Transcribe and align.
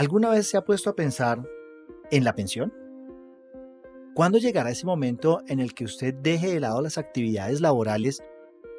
¿Alguna 0.00 0.30
vez 0.30 0.48
se 0.48 0.56
ha 0.56 0.64
puesto 0.64 0.88
a 0.88 0.96
pensar 0.96 1.46
en 2.10 2.24
la 2.24 2.34
pensión? 2.34 2.72
¿Cuándo 4.14 4.38
llegará 4.38 4.70
ese 4.70 4.86
momento 4.86 5.42
en 5.46 5.60
el 5.60 5.74
que 5.74 5.84
usted 5.84 6.14
deje 6.14 6.54
de 6.54 6.60
lado 6.60 6.80
las 6.80 6.96
actividades 6.96 7.60
laborales 7.60 8.22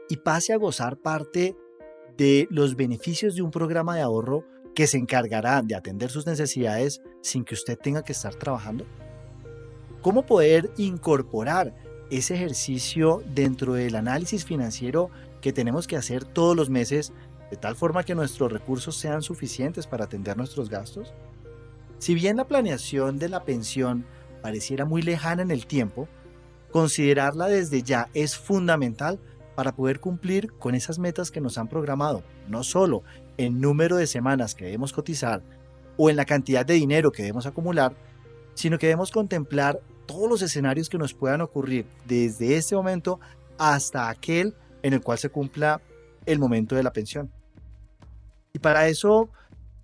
y 0.09 0.17
pase 0.17 0.51
a 0.51 0.57
gozar 0.57 0.97
parte 0.97 1.55
de 2.17 2.47
los 2.49 2.75
beneficios 2.75 3.35
de 3.35 3.43
un 3.43 3.51
programa 3.51 3.95
de 3.95 4.01
ahorro 4.01 4.47
que 4.73 4.87
se 4.87 4.97
encargará 4.97 5.61
de 5.61 5.75
atender 5.75 6.09
sus 6.09 6.25
necesidades 6.25 7.03
sin 7.21 7.45
que 7.45 7.53
usted 7.53 7.77
tenga 7.77 8.01
que 8.01 8.13
estar 8.13 8.33
trabajando? 8.33 8.87
¿Cómo 10.01 10.25
poder 10.25 10.71
incorporar 10.77 11.75
ese 12.09 12.33
ejercicio 12.33 13.21
dentro 13.35 13.73
del 13.73 13.95
análisis 13.95 14.43
financiero 14.43 15.11
que 15.39 15.53
tenemos 15.53 15.85
que 15.85 15.97
hacer 15.97 16.25
todos 16.25 16.55
los 16.55 16.71
meses 16.71 17.13
de 17.51 17.57
tal 17.57 17.75
forma 17.75 18.03
que 18.03 18.15
nuestros 18.15 18.51
recursos 18.51 18.95
sean 18.95 19.21
suficientes 19.21 19.85
para 19.85 20.05
atender 20.05 20.37
nuestros 20.37 20.69
gastos? 20.69 21.13
Si 21.99 22.15
bien 22.15 22.37
la 22.37 22.47
planeación 22.47 23.19
de 23.19 23.29
la 23.29 23.43
pensión 23.43 24.05
pareciera 24.41 24.85
muy 24.85 25.03
lejana 25.03 25.43
en 25.43 25.51
el 25.51 25.67
tiempo, 25.67 26.07
considerarla 26.71 27.47
desde 27.47 27.83
ya 27.83 28.09
es 28.13 28.37
fundamental 28.37 29.19
para 29.53 29.75
poder 29.75 29.99
cumplir 29.99 30.53
con 30.53 30.73
esas 30.73 30.97
metas 30.97 31.29
que 31.29 31.41
nos 31.41 31.57
han 31.57 31.67
programado, 31.67 32.23
no 32.47 32.63
solo 32.63 33.03
en 33.37 33.59
número 33.59 33.97
de 33.97 34.07
semanas 34.07 34.55
que 34.55 34.65
debemos 34.65 34.93
cotizar 34.93 35.43
o 35.97 36.09
en 36.09 36.15
la 36.15 36.25
cantidad 36.25 36.65
de 36.65 36.75
dinero 36.75 37.11
que 37.11 37.23
debemos 37.23 37.45
acumular, 37.45 37.93
sino 38.53 38.79
que 38.79 38.87
debemos 38.87 39.11
contemplar 39.11 39.81
todos 40.05 40.29
los 40.29 40.41
escenarios 40.41 40.89
que 40.89 40.97
nos 40.97 41.13
puedan 41.13 41.41
ocurrir 41.41 41.85
desde 42.05 42.55
este 42.55 42.75
momento 42.75 43.19
hasta 43.57 44.09
aquel 44.09 44.55
en 44.81 44.93
el 44.93 45.01
cual 45.01 45.17
se 45.17 45.29
cumpla 45.29 45.81
el 46.25 46.39
momento 46.39 46.75
de 46.75 46.83
la 46.83 46.93
pensión. 46.93 47.31
Y 48.53 48.59
para 48.59 48.87
eso 48.87 49.29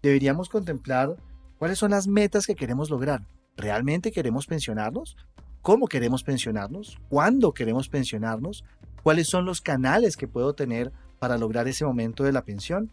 deberíamos 0.02 0.50
contemplar 0.50 1.16
cuáles 1.58 1.80
son 1.80 1.92
las 1.92 2.08
metas 2.08 2.46
que 2.46 2.56
queremos 2.56 2.90
lograr. 2.90 3.26
¿Realmente 3.56 4.12
queremos 4.12 4.46
pensionarnos? 4.46 5.18
¿Cómo 5.62 5.88
queremos 5.88 6.24
pensionarnos? 6.24 6.98
¿Cuándo 7.10 7.54
queremos 7.54 7.90
pensionarnos? 7.90 8.64
¿Cuáles 9.04 9.28
son 9.28 9.46
los 9.46 9.62
canales 9.62 10.18
que 10.18 10.28
puedo 10.28 10.54
tener 10.54 10.92
para 11.20 11.38
lograr 11.38 11.68
ese 11.68 11.86
momento 11.86 12.24
de 12.24 12.32
la 12.32 12.44
pensión? 12.44 12.92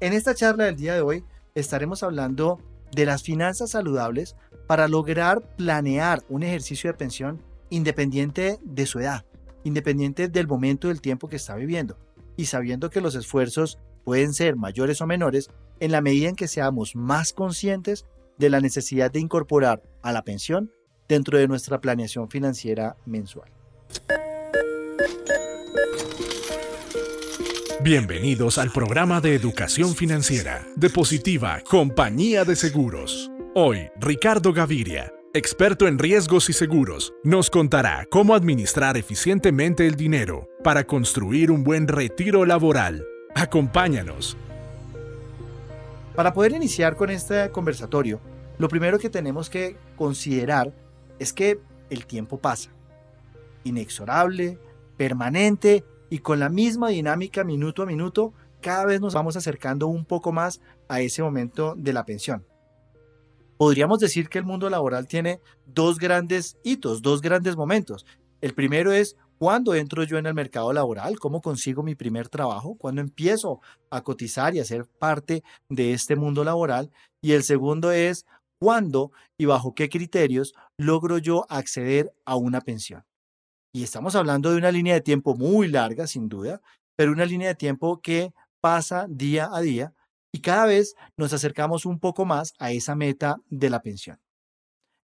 En 0.00 0.12
esta 0.12 0.34
charla 0.34 0.64
del 0.64 0.76
día 0.76 0.94
de 0.94 1.02
hoy 1.02 1.24
estaremos 1.54 2.02
hablando 2.02 2.60
de 2.92 3.04
las 3.04 3.22
finanzas 3.22 3.70
saludables 3.70 4.36
para 4.66 4.88
lograr 4.88 5.42
planear 5.56 6.22
un 6.28 6.42
ejercicio 6.42 6.90
de 6.90 6.96
pensión 6.96 7.42
independiente 7.70 8.58
de 8.62 8.86
su 8.86 9.00
edad, 9.00 9.24
independiente 9.64 10.28
del 10.28 10.46
momento 10.46 10.88
del 10.88 11.00
tiempo 11.00 11.28
que 11.28 11.36
está 11.36 11.54
viviendo 11.56 11.98
y 12.36 12.46
sabiendo 12.46 12.90
que 12.90 13.00
los 13.00 13.14
esfuerzos 13.14 13.78
pueden 14.04 14.32
ser 14.32 14.56
mayores 14.56 15.00
o 15.00 15.06
menores 15.06 15.50
en 15.80 15.92
la 15.92 16.00
medida 16.00 16.28
en 16.28 16.36
que 16.36 16.48
seamos 16.48 16.96
más 16.96 17.32
conscientes 17.32 18.06
de 18.38 18.50
la 18.50 18.60
necesidad 18.60 19.10
de 19.10 19.20
incorporar 19.20 19.82
a 20.02 20.12
la 20.12 20.22
pensión 20.22 20.72
dentro 21.08 21.38
de 21.38 21.48
nuestra 21.48 21.80
planeación 21.80 22.28
financiera 22.28 22.96
mensual. 23.06 23.50
Bienvenidos 27.80 28.58
al 28.58 28.70
programa 28.70 29.20
de 29.20 29.34
educación 29.34 29.94
financiera 29.94 30.66
de 30.76 30.90
Positiva 30.90 31.60
Compañía 31.68 32.44
de 32.44 32.56
Seguros. 32.56 33.30
Hoy, 33.54 33.88
Ricardo 34.00 34.52
Gaviria, 34.52 35.12
experto 35.32 35.86
en 35.86 35.98
riesgos 35.98 36.50
y 36.50 36.52
seguros, 36.52 37.14
nos 37.24 37.50
contará 37.50 38.04
cómo 38.10 38.34
administrar 38.34 38.96
eficientemente 38.96 39.86
el 39.86 39.94
dinero 39.94 40.48
para 40.62 40.84
construir 40.84 41.50
un 41.50 41.62
buen 41.62 41.88
retiro 41.88 42.44
laboral. 42.44 43.06
Acompáñanos. 43.38 44.36
Para 46.16 46.32
poder 46.32 46.52
iniciar 46.52 46.96
con 46.96 47.10
este 47.10 47.50
conversatorio, 47.50 48.20
lo 48.58 48.68
primero 48.68 48.98
que 48.98 49.10
tenemos 49.10 49.48
que 49.48 49.76
considerar 49.96 50.72
es 51.20 51.32
que 51.32 51.60
el 51.88 52.04
tiempo 52.06 52.38
pasa. 52.38 52.70
Inexorable, 53.62 54.58
permanente 54.96 55.84
y 56.10 56.18
con 56.18 56.40
la 56.40 56.48
misma 56.48 56.88
dinámica 56.88 57.44
minuto 57.44 57.82
a 57.82 57.86
minuto, 57.86 58.32
cada 58.60 58.86
vez 58.86 59.00
nos 59.00 59.14
vamos 59.14 59.36
acercando 59.36 59.86
un 59.86 60.04
poco 60.04 60.32
más 60.32 60.60
a 60.88 61.00
ese 61.00 61.22
momento 61.22 61.74
de 61.76 61.92
la 61.92 62.04
pensión 62.04 62.44
podríamos 63.58 63.98
decir 63.98 64.30
que 64.30 64.38
el 64.38 64.44
mundo 64.44 64.70
laboral 64.70 65.06
tiene 65.06 65.40
dos 65.66 65.98
grandes 65.98 66.56
hitos, 66.62 67.02
dos 67.02 67.20
grandes 67.20 67.56
momentos. 67.56 68.06
El 68.40 68.54
primero 68.54 68.92
es 68.92 69.16
cuándo 69.38 69.74
entro 69.74 70.02
yo 70.04 70.18
en 70.18 70.26
el 70.26 70.34
mercado 70.34 70.72
laboral, 70.72 71.18
cómo 71.18 71.40
consigo 71.40 71.82
mi 71.82 71.94
primer 71.94 72.28
trabajo, 72.28 72.76
cuándo 72.76 73.00
empiezo 73.00 73.60
a 73.90 74.02
cotizar 74.02 74.54
y 74.54 74.60
a 74.60 74.64
ser 74.64 74.86
parte 74.86 75.42
de 75.68 75.92
este 75.92 76.16
mundo 76.16 76.44
laboral. 76.44 76.90
Y 77.22 77.32
el 77.32 77.44
segundo 77.44 77.90
es 77.92 78.26
cuándo 78.60 79.12
y 79.38 79.46
bajo 79.46 79.74
qué 79.74 79.88
criterios 79.88 80.54
logro 80.78 81.18
yo 81.18 81.46
acceder 81.48 82.12
a 82.24 82.36
una 82.36 82.60
pensión. 82.60 83.04
Y 83.72 83.82
estamos 83.82 84.14
hablando 84.14 84.50
de 84.50 84.56
una 84.56 84.72
línea 84.72 84.94
de 84.94 85.00
tiempo 85.00 85.36
muy 85.36 85.68
larga, 85.68 86.06
sin 86.06 86.28
duda, 86.28 86.60
pero 86.96 87.12
una 87.12 87.24
línea 87.24 87.48
de 87.48 87.54
tiempo 87.54 88.00
que 88.00 88.32
pasa 88.60 89.06
día 89.08 89.48
a 89.52 89.60
día 89.60 89.94
y 90.32 90.40
cada 90.40 90.66
vez 90.66 90.94
nos 91.16 91.32
acercamos 91.32 91.86
un 91.86 91.98
poco 91.98 92.24
más 92.24 92.54
a 92.58 92.72
esa 92.72 92.94
meta 92.94 93.36
de 93.48 93.70
la 93.70 93.80
pensión. 93.80 94.18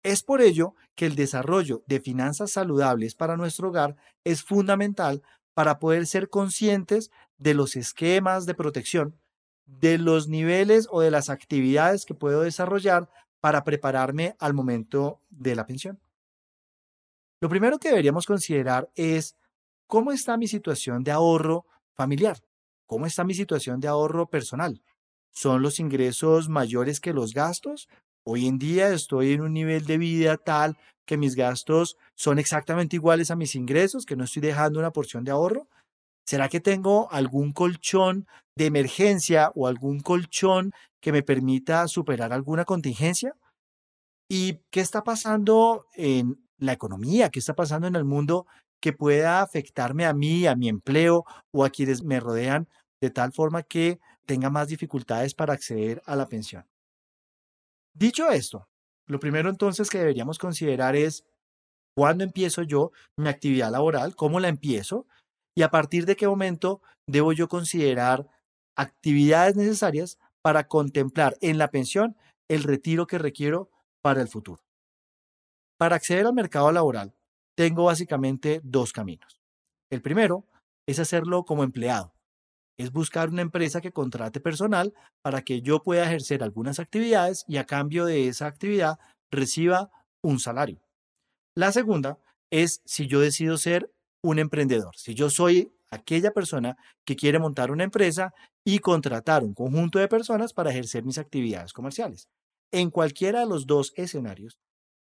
Es 0.06 0.22
por 0.22 0.40
ello 0.40 0.76
que 0.94 1.04
el 1.04 1.16
desarrollo 1.16 1.82
de 1.88 1.98
finanzas 1.98 2.52
saludables 2.52 3.16
para 3.16 3.36
nuestro 3.36 3.70
hogar 3.70 3.96
es 4.22 4.44
fundamental 4.44 5.20
para 5.52 5.80
poder 5.80 6.06
ser 6.06 6.30
conscientes 6.30 7.10
de 7.38 7.54
los 7.54 7.74
esquemas 7.74 8.46
de 8.46 8.54
protección, 8.54 9.18
de 9.64 9.98
los 9.98 10.28
niveles 10.28 10.86
o 10.92 11.00
de 11.00 11.10
las 11.10 11.28
actividades 11.28 12.04
que 12.04 12.14
puedo 12.14 12.42
desarrollar 12.42 13.10
para 13.40 13.64
prepararme 13.64 14.36
al 14.38 14.54
momento 14.54 15.22
de 15.28 15.56
la 15.56 15.66
pensión. 15.66 15.98
Lo 17.40 17.48
primero 17.48 17.80
que 17.80 17.88
deberíamos 17.88 18.26
considerar 18.26 18.88
es 18.94 19.34
cómo 19.88 20.12
está 20.12 20.36
mi 20.36 20.46
situación 20.46 21.02
de 21.02 21.10
ahorro 21.10 21.66
familiar, 21.94 22.44
cómo 22.86 23.06
está 23.06 23.24
mi 23.24 23.34
situación 23.34 23.80
de 23.80 23.88
ahorro 23.88 24.30
personal. 24.30 24.84
¿Son 25.32 25.62
los 25.62 25.80
ingresos 25.80 26.48
mayores 26.48 27.00
que 27.00 27.12
los 27.12 27.34
gastos? 27.34 27.88
Hoy 28.28 28.48
en 28.48 28.58
día 28.58 28.88
estoy 28.88 29.34
en 29.34 29.40
un 29.40 29.52
nivel 29.52 29.86
de 29.86 29.98
vida 29.98 30.36
tal 30.36 30.76
que 31.06 31.16
mis 31.16 31.36
gastos 31.36 31.96
son 32.16 32.40
exactamente 32.40 32.96
iguales 32.96 33.30
a 33.30 33.36
mis 33.36 33.54
ingresos, 33.54 34.04
que 34.04 34.16
no 34.16 34.24
estoy 34.24 34.42
dejando 34.42 34.80
una 34.80 34.90
porción 34.90 35.22
de 35.22 35.30
ahorro. 35.30 35.68
¿Será 36.26 36.48
que 36.48 36.58
tengo 36.58 37.08
algún 37.12 37.52
colchón 37.52 38.26
de 38.56 38.66
emergencia 38.66 39.52
o 39.54 39.68
algún 39.68 40.00
colchón 40.00 40.72
que 41.00 41.12
me 41.12 41.22
permita 41.22 41.86
superar 41.86 42.32
alguna 42.32 42.64
contingencia? 42.64 43.36
¿Y 44.28 44.58
qué 44.72 44.80
está 44.80 45.04
pasando 45.04 45.86
en 45.94 46.44
la 46.58 46.72
economía? 46.72 47.30
¿Qué 47.30 47.38
está 47.38 47.54
pasando 47.54 47.86
en 47.86 47.94
el 47.94 48.04
mundo 48.04 48.46
que 48.80 48.92
pueda 48.92 49.40
afectarme 49.40 50.04
a 50.04 50.12
mí, 50.12 50.48
a 50.48 50.56
mi 50.56 50.68
empleo 50.68 51.24
o 51.52 51.64
a 51.64 51.70
quienes 51.70 52.02
me 52.02 52.18
rodean 52.18 52.68
de 53.00 53.10
tal 53.10 53.32
forma 53.32 53.62
que 53.62 54.00
tenga 54.26 54.50
más 54.50 54.66
dificultades 54.66 55.32
para 55.34 55.52
acceder 55.52 56.02
a 56.06 56.16
la 56.16 56.26
pensión. 56.26 56.64
Dicho 57.98 58.28
esto, 58.30 58.68
lo 59.08 59.18
primero 59.18 59.48
entonces 59.48 59.88
que 59.88 59.98
deberíamos 59.98 60.38
considerar 60.38 60.96
es 60.96 61.24
cuándo 61.96 62.24
empiezo 62.24 62.62
yo 62.62 62.92
mi 63.16 63.28
actividad 63.28 63.70
laboral, 63.70 64.14
cómo 64.14 64.38
la 64.38 64.48
empiezo 64.48 65.06
y 65.56 65.62
a 65.62 65.70
partir 65.70 66.04
de 66.04 66.14
qué 66.14 66.28
momento 66.28 66.82
debo 67.08 67.32
yo 67.32 67.48
considerar 67.48 68.28
actividades 68.76 69.56
necesarias 69.56 70.18
para 70.42 70.68
contemplar 70.68 71.38
en 71.40 71.56
la 71.56 71.70
pensión 71.70 72.18
el 72.50 72.64
retiro 72.64 73.06
que 73.06 73.16
requiero 73.16 73.70
para 74.02 74.20
el 74.20 74.28
futuro. 74.28 74.62
Para 75.78 75.96
acceder 75.96 76.26
al 76.26 76.34
mercado 76.34 76.70
laboral, 76.72 77.14
tengo 77.56 77.84
básicamente 77.84 78.60
dos 78.62 78.92
caminos. 78.92 79.40
El 79.90 80.02
primero 80.02 80.44
es 80.86 80.98
hacerlo 80.98 81.44
como 81.44 81.64
empleado, 81.64 82.12
es 82.78 82.92
buscar 82.92 83.30
una 83.30 83.42
empresa 83.42 83.80
que 83.80 83.92
contrate 83.92 84.40
personal 84.40 84.92
para 85.22 85.42
que 85.42 85.62
yo 85.62 85.82
pueda 85.82 86.04
ejercer 86.04 86.42
algunas 86.42 86.78
actividades 86.78 87.44
y 87.48 87.56
a 87.56 87.64
cambio 87.64 88.04
de 88.04 88.28
esa 88.28 88.46
actividad 88.46 88.98
reciba 89.30 89.90
un 90.22 90.38
salario. 90.38 90.80
La 91.54 91.72
segunda 91.72 92.18
es 92.50 92.82
si 92.84 93.06
yo 93.06 93.20
decido 93.20 93.56
ser 93.58 93.90
un 94.22 94.38
emprendedor, 94.38 94.96
si 94.96 95.14
yo 95.14 95.30
soy 95.30 95.72
aquella 95.90 96.32
persona 96.32 96.76
que 97.04 97.16
quiere 97.16 97.38
montar 97.38 97.70
una 97.70 97.84
empresa 97.84 98.34
y 98.64 98.80
contratar 98.80 99.44
un 99.44 99.54
conjunto 99.54 99.98
de 99.98 100.08
personas 100.08 100.52
para 100.52 100.70
ejercer 100.70 101.04
mis 101.04 101.18
actividades 101.18 101.72
comerciales. 101.72 102.28
En 102.72 102.90
cualquiera 102.90 103.40
de 103.40 103.46
los 103.46 103.66
dos 103.66 103.92
escenarios, 103.96 104.58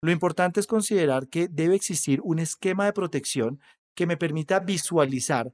lo 0.04 0.12
importante 0.12 0.60
es 0.60 0.68
considerar 0.68 1.28
que 1.28 1.48
debe 1.48 1.76
existir 1.76 2.20
un 2.24 2.40
esquema 2.40 2.86
de 2.86 2.94
protección 2.94 3.60
que 3.96 4.08
me 4.08 4.18
permita 4.18 4.60
visualizar 4.60 5.54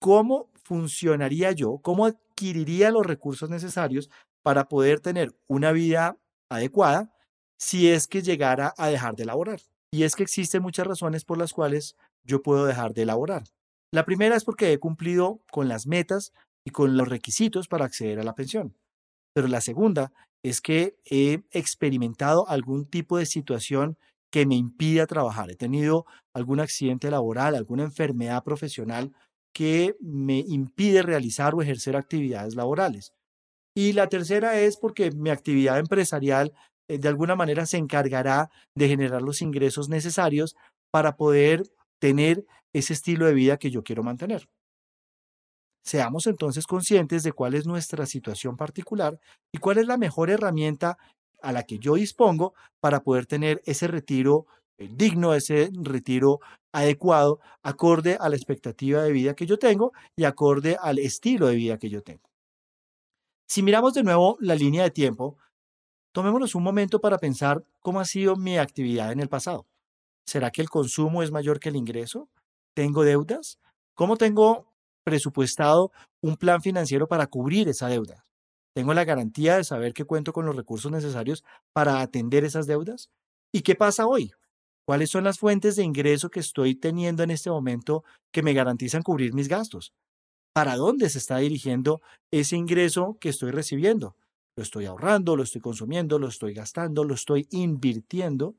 cómo 0.00 0.48
funcionaría 0.64 1.52
yo, 1.52 1.78
cómo 1.78 2.06
adquiriría 2.06 2.90
los 2.90 3.06
recursos 3.06 3.50
necesarios 3.50 4.10
para 4.42 4.68
poder 4.68 5.00
tener 5.00 5.34
una 5.46 5.72
vida 5.72 6.18
adecuada 6.50 7.12
si 7.58 7.88
es 7.88 8.06
que 8.08 8.22
llegara 8.22 8.74
a 8.76 8.88
dejar 8.88 9.14
de 9.14 9.24
laborar. 9.24 9.60
Y 9.92 10.02
es 10.02 10.16
que 10.16 10.24
existen 10.24 10.62
muchas 10.62 10.86
razones 10.86 11.24
por 11.24 11.38
las 11.38 11.52
cuales 11.52 11.96
yo 12.24 12.42
puedo 12.42 12.66
dejar 12.66 12.94
de 12.94 13.06
laborar. 13.06 13.44
La 13.92 14.04
primera 14.04 14.36
es 14.36 14.44
porque 14.44 14.72
he 14.72 14.78
cumplido 14.78 15.40
con 15.50 15.68
las 15.68 15.86
metas 15.86 16.32
y 16.66 16.70
con 16.70 16.96
los 16.96 17.08
requisitos 17.08 17.68
para 17.68 17.84
acceder 17.84 18.18
a 18.18 18.24
la 18.24 18.34
pensión. 18.34 18.76
Pero 19.34 19.46
la 19.48 19.60
segunda 19.60 20.12
es 20.42 20.60
que 20.60 20.96
he 21.04 21.42
experimentado 21.52 22.48
algún 22.48 22.86
tipo 22.86 23.18
de 23.18 23.26
situación 23.26 23.96
que 24.30 24.46
me 24.46 24.56
impida 24.56 25.06
trabajar. 25.06 25.50
He 25.50 25.56
tenido 25.56 26.06
algún 26.34 26.58
accidente 26.58 27.10
laboral, 27.10 27.54
alguna 27.54 27.84
enfermedad 27.84 28.42
profesional 28.42 29.12
que 29.54 29.96
me 30.00 30.40
impide 30.40 31.02
realizar 31.02 31.54
o 31.54 31.62
ejercer 31.62 31.96
actividades 31.96 32.54
laborales. 32.54 33.14
Y 33.74 33.92
la 33.92 34.08
tercera 34.08 34.60
es 34.60 34.76
porque 34.76 35.10
mi 35.12 35.30
actividad 35.30 35.78
empresarial 35.78 36.52
eh, 36.88 36.98
de 36.98 37.08
alguna 37.08 37.36
manera 37.36 37.64
se 37.64 37.78
encargará 37.78 38.50
de 38.76 38.88
generar 38.88 39.22
los 39.22 39.40
ingresos 39.40 39.88
necesarios 39.88 40.54
para 40.92 41.16
poder 41.16 41.62
tener 42.00 42.44
ese 42.74 42.92
estilo 42.92 43.26
de 43.26 43.34
vida 43.34 43.56
que 43.56 43.70
yo 43.70 43.82
quiero 43.82 44.02
mantener. 44.02 44.48
Seamos 45.84 46.26
entonces 46.26 46.66
conscientes 46.66 47.22
de 47.22 47.32
cuál 47.32 47.54
es 47.54 47.66
nuestra 47.66 48.06
situación 48.06 48.56
particular 48.56 49.18
y 49.52 49.58
cuál 49.58 49.78
es 49.78 49.86
la 49.86 49.98
mejor 49.98 50.30
herramienta 50.30 50.98
a 51.42 51.52
la 51.52 51.62
que 51.64 51.78
yo 51.78 51.94
dispongo 51.94 52.54
para 52.80 53.00
poder 53.00 53.26
tener 53.26 53.60
ese 53.66 53.86
retiro 53.86 54.46
digno, 54.78 55.34
ese 55.34 55.70
retiro 55.72 56.40
adecuado, 56.72 57.40
acorde 57.62 58.16
a 58.20 58.28
la 58.28 58.36
expectativa 58.36 59.02
de 59.02 59.12
vida 59.12 59.34
que 59.34 59.46
yo 59.46 59.58
tengo 59.58 59.92
y 60.16 60.24
acorde 60.24 60.76
al 60.80 60.98
estilo 60.98 61.46
de 61.46 61.54
vida 61.54 61.78
que 61.78 61.88
yo 61.88 62.02
tengo. 62.02 62.28
Si 63.48 63.62
miramos 63.62 63.94
de 63.94 64.02
nuevo 64.02 64.36
la 64.40 64.54
línea 64.54 64.82
de 64.82 64.90
tiempo, 64.90 65.38
tomémonos 66.12 66.54
un 66.54 66.62
momento 66.62 67.00
para 67.00 67.18
pensar 67.18 67.64
cómo 67.80 68.00
ha 68.00 68.04
sido 68.04 68.36
mi 68.36 68.58
actividad 68.58 69.12
en 69.12 69.20
el 69.20 69.28
pasado. 69.28 69.66
¿Será 70.26 70.50
que 70.50 70.62
el 70.62 70.70
consumo 70.70 71.22
es 71.22 71.30
mayor 71.30 71.60
que 71.60 71.68
el 71.68 71.76
ingreso? 71.76 72.28
¿Tengo 72.74 73.04
deudas? 73.04 73.58
¿Cómo 73.94 74.16
tengo 74.16 74.72
presupuestado 75.04 75.92
un 76.22 76.36
plan 76.36 76.62
financiero 76.62 77.06
para 77.06 77.26
cubrir 77.26 77.68
esa 77.68 77.88
deuda? 77.88 78.24
¿Tengo 78.74 78.94
la 78.94 79.04
garantía 79.04 79.56
de 79.56 79.64
saber 79.64 79.92
que 79.92 80.04
cuento 80.04 80.32
con 80.32 80.46
los 80.46 80.56
recursos 80.56 80.90
necesarios 80.90 81.44
para 81.72 82.00
atender 82.00 82.44
esas 82.44 82.66
deudas? 82.66 83.10
¿Y 83.52 83.60
qué 83.60 83.76
pasa 83.76 84.06
hoy? 84.06 84.32
¿Cuáles 84.86 85.10
son 85.10 85.24
las 85.24 85.38
fuentes 85.38 85.76
de 85.76 85.82
ingreso 85.82 86.28
que 86.28 86.40
estoy 86.40 86.74
teniendo 86.74 87.22
en 87.22 87.30
este 87.30 87.50
momento 87.50 88.04
que 88.32 88.42
me 88.42 88.52
garantizan 88.52 89.02
cubrir 89.02 89.32
mis 89.32 89.48
gastos? 89.48 89.92
¿Para 90.54 90.76
dónde 90.76 91.08
se 91.08 91.18
está 91.18 91.38
dirigiendo 91.38 92.02
ese 92.30 92.56
ingreso 92.56 93.16
que 93.20 93.30
estoy 93.30 93.50
recibiendo? 93.50 94.16
¿Lo 94.56 94.62
estoy 94.62 94.84
ahorrando? 94.84 95.36
¿Lo 95.36 95.42
estoy 95.42 95.62
consumiendo? 95.62 96.18
¿Lo 96.18 96.28
estoy 96.28 96.52
gastando? 96.52 97.02
¿Lo 97.02 97.14
estoy 97.14 97.48
invirtiendo? 97.50 98.56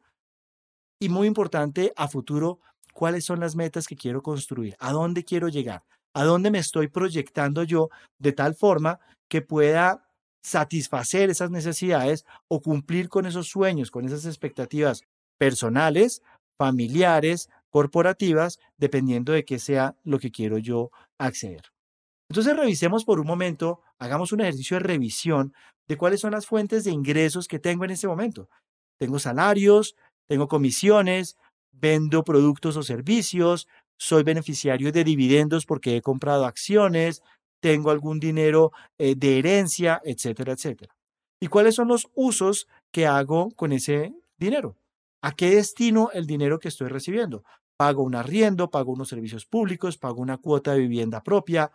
Y 1.00 1.10
muy 1.10 1.28
importante, 1.28 1.94
a 1.96 2.08
futuro, 2.08 2.60
¿cuáles 2.94 3.24
son 3.24 3.40
las 3.40 3.56
metas 3.56 3.86
que 3.86 3.96
quiero 3.96 4.22
construir? 4.24 4.76
¿A 4.80 4.92
dónde 4.92 5.24
quiero 5.24 5.48
llegar? 5.48 5.84
¿A 6.14 6.24
dónde 6.24 6.50
me 6.50 6.60
estoy 6.60 6.88
proyectando 6.88 7.64
yo 7.64 7.90
de 8.18 8.32
tal 8.32 8.56
forma 8.56 9.00
que 9.30 9.42
pueda 9.42 10.10
satisfacer 10.44 11.30
esas 11.30 11.52
necesidades 11.52 12.26
o 12.48 12.62
cumplir 12.62 13.10
con 13.10 13.26
esos 13.26 13.48
sueños, 13.48 13.92
con 13.92 14.06
esas 14.06 14.26
expectativas 14.26 15.04
personales, 15.38 16.22
familiares, 16.58 17.50
corporativas, 17.70 18.60
dependiendo 18.78 19.34
de 19.34 19.46
qué 19.46 19.60
sea 19.60 19.96
lo 20.04 20.20
que 20.20 20.32
quiero 20.32 20.58
yo 20.58 20.92
acceder. 21.18 21.62
Entonces 22.30 22.56
revisemos 22.56 23.06
por 23.06 23.20
un 23.20 23.28
momento, 23.28 23.82
hagamos 24.00 24.32
un 24.32 24.42
ejercicio 24.42 24.78
de 24.78 24.84
revisión 24.84 25.54
de 25.88 25.98
cuáles 25.98 26.22
son 26.22 26.32
las 26.32 26.48
fuentes 26.48 26.84
de 26.84 26.92
ingresos 26.92 27.48
que 27.48 27.60
tengo 27.60 27.86
en 27.86 27.92
este 27.92 28.08
momento. 28.08 28.50
Tengo 28.98 29.20
salarios, 29.20 29.96
tengo 30.28 30.48
comisiones, 30.48 31.38
vendo 31.72 32.24
productos 32.24 32.78
o 32.78 32.84
servicios, 32.84 33.68
soy 33.98 34.24
beneficiario 34.24 34.92
de 34.92 35.04
dividendos 35.04 35.66
porque 35.66 35.98
he 35.98 36.02
comprado 36.02 36.46
acciones, 36.46 37.22
tengo 37.62 37.92
algún 37.92 38.20
dinero 38.20 38.72
eh, 38.98 39.16
de 39.16 39.40
herencia, 39.40 40.02
etcétera, 40.04 40.54
etcétera. 40.54 40.96
¿Y 41.40 41.48
cuáles 41.48 41.76
son 41.76 41.88
los 41.90 42.08
usos 42.14 42.68
que 42.92 43.06
hago 43.06 43.52
con 43.52 43.72
ese 43.72 44.14
dinero? 44.38 44.76
¿A 45.26 45.32
qué 45.32 45.56
destino 45.56 46.12
el 46.14 46.28
dinero 46.28 46.60
que 46.60 46.68
estoy 46.68 46.88
recibiendo? 46.88 47.44
Pago 47.80 48.04
un 48.04 48.14
arriendo, 48.14 48.70
pago 48.70 48.92
unos 48.92 49.08
servicios 49.10 49.48
públicos, 49.48 49.98
pago 49.98 50.22
una 50.22 50.38
cuota 50.38 50.74
de 50.74 50.82
vivienda 50.82 51.24
propia, 51.24 51.72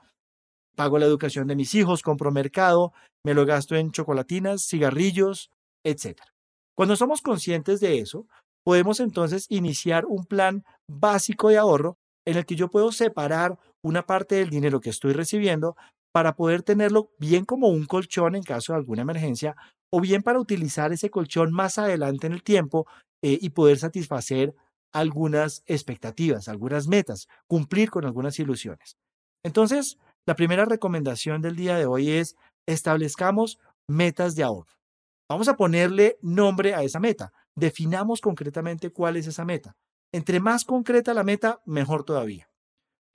pago 0.77 1.01
la 1.01 1.07
educación 1.07 1.49
de 1.49 1.57
mis 1.57 1.75
hijos, 1.75 2.03
compro 2.03 2.31
mercado, 2.31 2.93
me 3.27 3.35
lo 3.35 3.45
gasto 3.45 3.75
en 3.75 3.91
chocolatinas, 3.91 4.69
cigarrillos, 4.69 5.51
etcétera. 5.85 6.29
Cuando 6.77 6.95
somos 6.95 7.23
conscientes 7.23 7.81
de 7.81 7.99
eso, 7.99 8.29
podemos 8.65 9.01
entonces 9.01 9.47
iniciar 9.49 10.07
un 10.07 10.27
plan 10.27 10.63
básico 10.89 11.49
de 11.49 11.59
ahorro 11.59 11.97
en 12.25 12.37
el 12.37 12.47
que 12.47 12.55
yo 12.55 12.71
puedo 12.71 12.93
separar 12.93 13.59
una 13.83 14.07
parte 14.07 14.37
del 14.37 14.51
dinero 14.51 14.81
que 14.81 14.91
estoy 14.91 15.13
recibiendo 15.13 15.75
para 16.15 16.37
poder 16.37 16.63
tenerlo 16.63 17.11
bien 17.19 17.45
como 17.45 17.67
un 17.67 17.87
colchón 17.87 18.37
en 18.37 18.45
caso 18.45 18.75
de 18.75 18.79
alguna 18.79 19.03
emergencia 19.03 19.57
o 19.93 20.01
bien 20.01 20.23
para 20.23 20.39
utilizar 20.39 20.93
ese 20.93 21.11
colchón 21.11 21.51
más 21.53 21.79
adelante 21.79 22.29
en 22.29 22.33
el 22.33 22.45
tiempo 22.45 22.87
eh, 23.23 23.39
y 23.41 23.51
poder 23.51 23.79
satisfacer 23.79 24.55
algunas 24.93 25.63
expectativas, 25.67 26.49
algunas 26.49 26.89
metas, 26.89 27.29
cumplir 27.47 27.91
con 27.91 28.05
algunas 28.05 28.39
ilusiones. 28.39 28.97
Entonces, 29.43 29.99
la 30.27 30.35
primera 30.35 30.65
recomendación 30.65 31.43
del 31.43 31.57
día 31.57 31.77
de 31.77 31.87
hoy 31.87 32.11
es 32.11 32.37
establezcamos 32.67 33.59
metas 33.89 34.35
de 34.37 34.43
ahorro. 34.43 34.73
Vamos 35.29 35.49
a 35.49 35.57
ponerle 35.57 36.19
nombre 36.23 36.75
a 36.75 36.83
esa 36.83 37.01
meta. 37.01 37.33
Definamos 37.55 38.21
concretamente 38.21 38.91
cuál 38.91 39.17
es 39.17 39.27
esa 39.27 39.45
meta. 39.45 39.77
Entre 40.13 40.41
más 40.41 40.65
concreta 40.65 41.15
la 41.15 41.25
meta, 41.25 41.61
mejor 41.65 42.05
todavía. 42.05 42.51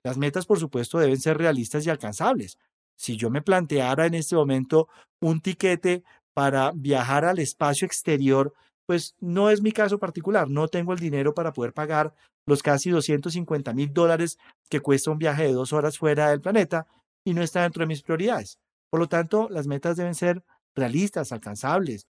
Las 0.02 0.16
metas, 0.16 0.46
por 0.46 0.58
supuesto, 0.58 0.98
deben 0.98 1.20
ser 1.20 1.36
realistas 1.36 1.84
y 1.84 1.90
alcanzables. 1.90 2.58
Si 2.96 3.16
yo 3.16 3.28
me 3.28 3.42
planteara 3.42 4.06
en 4.06 4.14
este 4.14 4.34
momento 4.34 4.88
un 5.20 5.40
tiquete 5.40 6.04
para 6.32 6.72
viajar 6.74 7.24
al 7.24 7.38
espacio 7.38 7.86
exterior, 7.86 8.54
pues 8.86 9.16
no 9.20 9.50
es 9.50 9.60
mi 9.60 9.72
caso 9.72 9.98
particular. 9.98 10.48
No 10.48 10.68
tengo 10.68 10.92
el 10.92 10.98
dinero 10.98 11.34
para 11.34 11.52
poder 11.52 11.72
pagar 11.72 12.14
los 12.46 12.62
casi 12.62 12.90
250 12.90 13.72
mil 13.74 13.92
dólares 13.92 14.38
que 14.70 14.80
cuesta 14.80 15.10
un 15.10 15.18
viaje 15.18 15.44
de 15.44 15.52
dos 15.52 15.72
horas 15.72 15.98
fuera 15.98 16.30
del 16.30 16.40
planeta 16.40 16.86
y 17.24 17.34
no 17.34 17.42
está 17.42 17.62
dentro 17.62 17.82
de 17.82 17.88
mis 17.88 18.02
prioridades. 18.02 18.58
Por 18.88 19.00
lo 19.00 19.08
tanto, 19.08 19.48
las 19.50 19.66
metas 19.66 19.96
deben 19.96 20.14
ser 20.14 20.44
realistas, 20.74 21.32
alcanzables, 21.32 22.06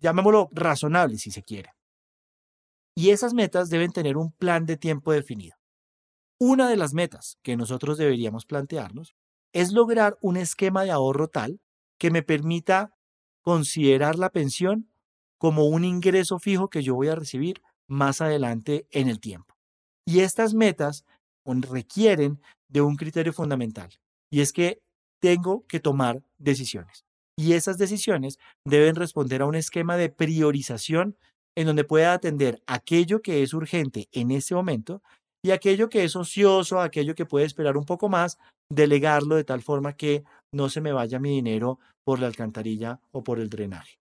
llamémoslo 0.00 0.48
razonables 0.52 1.22
si 1.22 1.32
se 1.32 1.42
quiere. 1.42 1.72
Y 2.94 3.10
esas 3.10 3.34
metas 3.34 3.68
deben 3.68 3.92
tener 3.92 4.16
un 4.16 4.32
plan 4.32 4.64
de 4.64 4.76
tiempo 4.76 5.12
definido. 5.12 5.56
Una 6.38 6.68
de 6.68 6.76
las 6.76 6.94
metas 6.94 7.38
que 7.42 7.56
nosotros 7.56 7.98
deberíamos 7.98 8.46
plantearnos 8.46 9.16
es 9.52 9.72
lograr 9.72 10.16
un 10.20 10.36
esquema 10.36 10.84
de 10.84 10.90
ahorro 10.90 11.28
tal 11.28 11.60
que 11.98 12.10
me 12.10 12.22
permita 12.22 12.94
considerar 13.42 14.16
la 14.16 14.30
pensión 14.30 14.90
como 15.38 15.66
un 15.66 15.84
ingreso 15.84 16.38
fijo 16.38 16.68
que 16.68 16.82
yo 16.82 16.94
voy 16.94 17.08
a 17.08 17.14
recibir 17.14 17.62
más 17.88 18.20
adelante 18.20 18.86
en 18.90 19.08
el 19.08 19.20
tiempo. 19.20 19.54
Y 20.06 20.20
estas 20.20 20.54
metas 20.54 21.04
requieren 21.44 22.40
de 22.68 22.80
un 22.80 22.96
criterio 22.96 23.32
fundamental, 23.32 23.90
y 24.30 24.40
es 24.40 24.52
que 24.52 24.80
tengo 25.20 25.64
que 25.68 25.80
tomar 25.80 26.22
decisiones. 26.38 27.04
Y 27.38 27.52
esas 27.52 27.78
decisiones 27.78 28.38
deben 28.64 28.96
responder 28.96 29.42
a 29.42 29.46
un 29.46 29.54
esquema 29.54 29.96
de 29.96 30.08
priorización 30.08 31.16
en 31.56 31.66
donde 31.66 31.84
pueda 31.84 32.12
atender 32.12 32.62
aquello 32.66 33.22
que 33.22 33.42
es 33.42 33.54
urgente 33.54 34.08
en 34.12 34.30
ese 34.30 34.54
momento 34.54 35.02
y 35.44 35.50
aquello 35.52 35.88
que 35.88 36.04
es 36.04 36.16
ocioso, 36.16 36.80
aquello 36.80 37.14
que 37.14 37.26
puede 37.26 37.46
esperar 37.46 37.76
un 37.76 37.84
poco 37.84 38.08
más, 38.08 38.38
delegarlo 38.70 39.36
de 39.36 39.44
tal 39.44 39.62
forma 39.62 39.94
que 39.94 40.24
no 40.52 40.68
se 40.68 40.80
me 40.80 40.92
vaya 40.92 41.18
mi 41.18 41.30
dinero 41.30 41.78
por 42.04 42.18
la 42.18 42.26
alcantarilla 42.26 43.00
o 43.12 43.22
por 43.22 43.38
el 43.38 43.48
drenaje. 43.48 43.98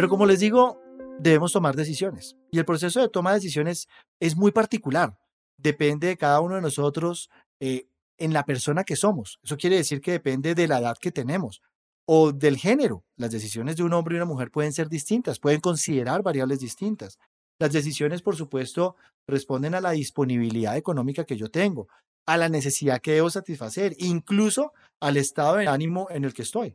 Pero 0.00 0.08
como 0.08 0.24
les 0.24 0.40
digo, 0.40 0.80
debemos 1.18 1.52
tomar 1.52 1.76
decisiones. 1.76 2.34
Y 2.50 2.58
el 2.58 2.64
proceso 2.64 3.02
de 3.02 3.10
toma 3.10 3.32
de 3.32 3.36
decisiones 3.36 3.86
es 4.18 4.34
muy 4.34 4.50
particular. 4.50 5.18
Depende 5.58 6.06
de 6.06 6.16
cada 6.16 6.40
uno 6.40 6.54
de 6.54 6.62
nosotros 6.62 7.28
eh, 7.60 7.86
en 8.16 8.32
la 8.32 8.46
persona 8.46 8.84
que 8.84 8.96
somos. 8.96 9.38
Eso 9.42 9.58
quiere 9.58 9.76
decir 9.76 10.00
que 10.00 10.12
depende 10.12 10.54
de 10.54 10.68
la 10.68 10.78
edad 10.78 10.96
que 10.96 11.12
tenemos 11.12 11.60
o 12.06 12.32
del 12.32 12.56
género. 12.56 13.04
Las 13.18 13.30
decisiones 13.30 13.76
de 13.76 13.82
un 13.82 13.92
hombre 13.92 14.14
y 14.14 14.16
una 14.16 14.24
mujer 14.24 14.50
pueden 14.50 14.72
ser 14.72 14.88
distintas, 14.88 15.38
pueden 15.38 15.60
considerar 15.60 16.22
variables 16.22 16.60
distintas. 16.60 17.18
Las 17.58 17.70
decisiones, 17.70 18.22
por 18.22 18.36
supuesto, 18.36 18.96
responden 19.28 19.74
a 19.74 19.82
la 19.82 19.90
disponibilidad 19.90 20.78
económica 20.78 21.26
que 21.26 21.36
yo 21.36 21.50
tengo, 21.50 21.88
a 22.24 22.38
la 22.38 22.48
necesidad 22.48 23.02
que 23.02 23.12
debo 23.12 23.28
satisfacer, 23.28 23.94
incluso 23.98 24.72
al 24.98 25.18
estado 25.18 25.56
de 25.56 25.68
ánimo 25.68 26.06
en 26.08 26.24
el 26.24 26.32
que 26.32 26.40
estoy. 26.40 26.74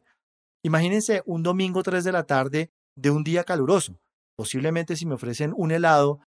Imagínense 0.61 1.23
un 1.25 1.41
domingo 1.41 1.81
3 1.81 2.03
de 2.03 2.11
la 2.11 2.27
tarde 2.27 2.71
de 2.95 3.11
un 3.11 3.23
día 3.23 3.43
caluroso. 3.43 3.97
Posiblemente 4.37 4.95
si 4.95 5.05
me 5.05 5.15
ofrecen 5.15 5.53
un 5.55 5.71
helado 5.71 6.19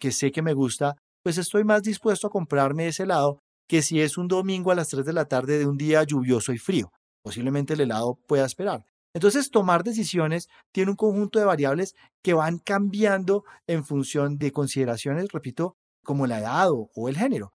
que 0.00 0.12
sé 0.12 0.32
que 0.32 0.42
me 0.42 0.52
gusta, 0.52 0.96
pues 1.22 1.38
estoy 1.38 1.64
más 1.64 1.82
dispuesto 1.82 2.26
a 2.26 2.30
comprarme 2.30 2.88
ese 2.88 3.04
helado 3.04 3.38
que 3.68 3.82
si 3.82 4.00
es 4.00 4.18
un 4.18 4.28
domingo 4.28 4.70
a 4.70 4.74
las 4.74 4.88
3 4.88 5.04
de 5.04 5.12
la 5.12 5.26
tarde 5.26 5.58
de 5.58 5.66
un 5.66 5.76
día 5.76 6.02
lluvioso 6.02 6.52
y 6.52 6.58
frío 6.58 6.90
posiblemente 7.22 7.74
el 7.74 7.80
helado 7.80 8.18
pueda 8.26 8.44
esperar. 8.44 8.84
Entonces, 9.14 9.50
tomar 9.50 9.84
decisiones 9.84 10.48
tiene 10.72 10.90
un 10.90 10.96
conjunto 10.96 11.38
de 11.38 11.44
variables 11.44 11.94
que 12.22 12.34
van 12.34 12.58
cambiando 12.58 13.44
en 13.66 13.84
función 13.84 14.38
de 14.38 14.52
consideraciones, 14.52 15.30
repito, 15.32 15.76
como 16.04 16.26
la 16.26 16.38
edad 16.38 16.68
o, 16.70 17.08
el 17.08 17.16
género. 17.16 17.52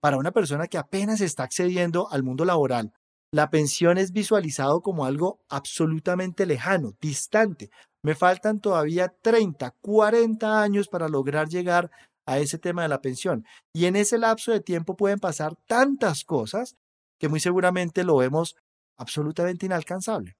para 0.00 0.16
una 0.16 0.30
persona 0.30 0.68
que 0.68 0.78
apenas 0.78 1.20
está 1.20 1.42
accediendo 1.42 2.08
al 2.12 2.22
mundo 2.22 2.44
laboral, 2.44 2.92
la 3.32 3.50
pensión 3.50 3.98
es 3.98 4.12
visualizado 4.12 4.80
como 4.80 5.04
algo 5.04 5.40
absolutamente 5.48 6.46
lejano, 6.46 6.92
distante. 7.00 7.68
Me 8.08 8.14
faltan 8.14 8.58
todavía 8.58 9.14
30, 9.20 9.70
40 9.82 10.62
años 10.62 10.88
para 10.88 11.10
lograr 11.10 11.46
llegar 11.46 11.90
a 12.24 12.38
ese 12.38 12.56
tema 12.56 12.80
de 12.80 12.88
la 12.88 13.02
pensión. 13.02 13.44
Y 13.74 13.84
en 13.84 13.96
ese 13.96 14.16
lapso 14.16 14.50
de 14.50 14.60
tiempo 14.60 14.96
pueden 14.96 15.18
pasar 15.18 15.56
tantas 15.66 16.24
cosas 16.24 16.74
que 17.20 17.28
muy 17.28 17.38
seguramente 17.38 18.04
lo 18.04 18.16
vemos 18.16 18.56
absolutamente 18.98 19.66
inalcanzable. 19.66 20.38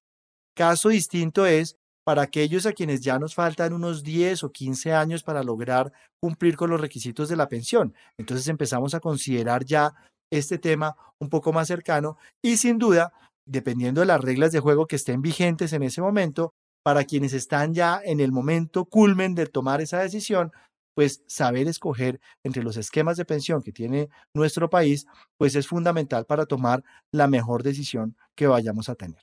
Caso 0.55 0.89
distinto 0.89 1.45
es 1.45 1.75
para 2.03 2.23
aquellos 2.23 2.65
a 2.65 2.73
quienes 2.73 3.01
ya 3.01 3.19
nos 3.19 3.35
faltan 3.35 3.73
unos 3.73 4.01
10 4.01 4.45
o 4.45 4.51
15 4.51 4.93
años 4.93 5.21
para 5.21 5.43
lograr 5.43 5.93
cumplir 6.19 6.57
con 6.57 6.71
los 6.71 6.81
requisitos 6.81 7.29
de 7.29 7.35
la 7.35 7.49
pensión. 7.49 7.93
Entonces 8.17 8.47
empezamos 8.47 8.95
a 8.95 8.99
considerar 8.99 9.63
ya 9.63 9.93
este 10.31 10.57
tema 10.57 10.95
un 11.19 11.29
poco 11.29 11.53
más 11.53 11.67
cercano 11.67 12.17
y 12.41 12.57
sin 12.57 12.79
duda, 12.79 13.13
dependiendo 13.45 14.01
de 14.01 14.07
las 14.07 14.21
reglas 14.21 14.51
de 14.53 14.59
juego 14.59 14.87
que 14.87 14.95
estén 14.95 15.21
vigentes 15.21 15.71
en 15.73 15.83
ese 15.83 16.01
momento, 16.01 16.55
para 16.83 17.03
quienes 17.03 17.33
están 17.33 17.73
ya 17.73 18.01
en 18.03 18.19
el 18.19 18.31
momento 18.31 18.85
culmen 18.85 19.35
de 19.35 19.45
tomar 19.45 19.81
esa 19.81 19.99
decisión, 19.99 20.51
pues 20.95 21.23
saber 21.27 21.67
escoger 21.67 22.19
entre 22.43 22.63
los 22.63 22.77
esquemas 22.77 23.17
de 23.17 23.25
pensión 23.25 23.61
que 23.61 23.71
tiene 23.71 24.09
nuestro 24.33 24.69
país, 24.69 25.05
pues 25.37 25.55
es 25.55 25.67
fundamental 25.67 26.25
para 26.25 26.45
tomar 26.45 26.83
la 27.11 27.27
mejor 27.27 27.63
decisión 27.63 28.17
que 28.35 28.47
vayamos 28.47 28.89
a 28.89 28.95
tener. 28.95 29.21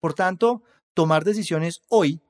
Por 0.00 0.14
tanto, 0.14 0.62
tomar 0.94 1.24
decisiones 1.24 1.80
hoy 1.88 2.22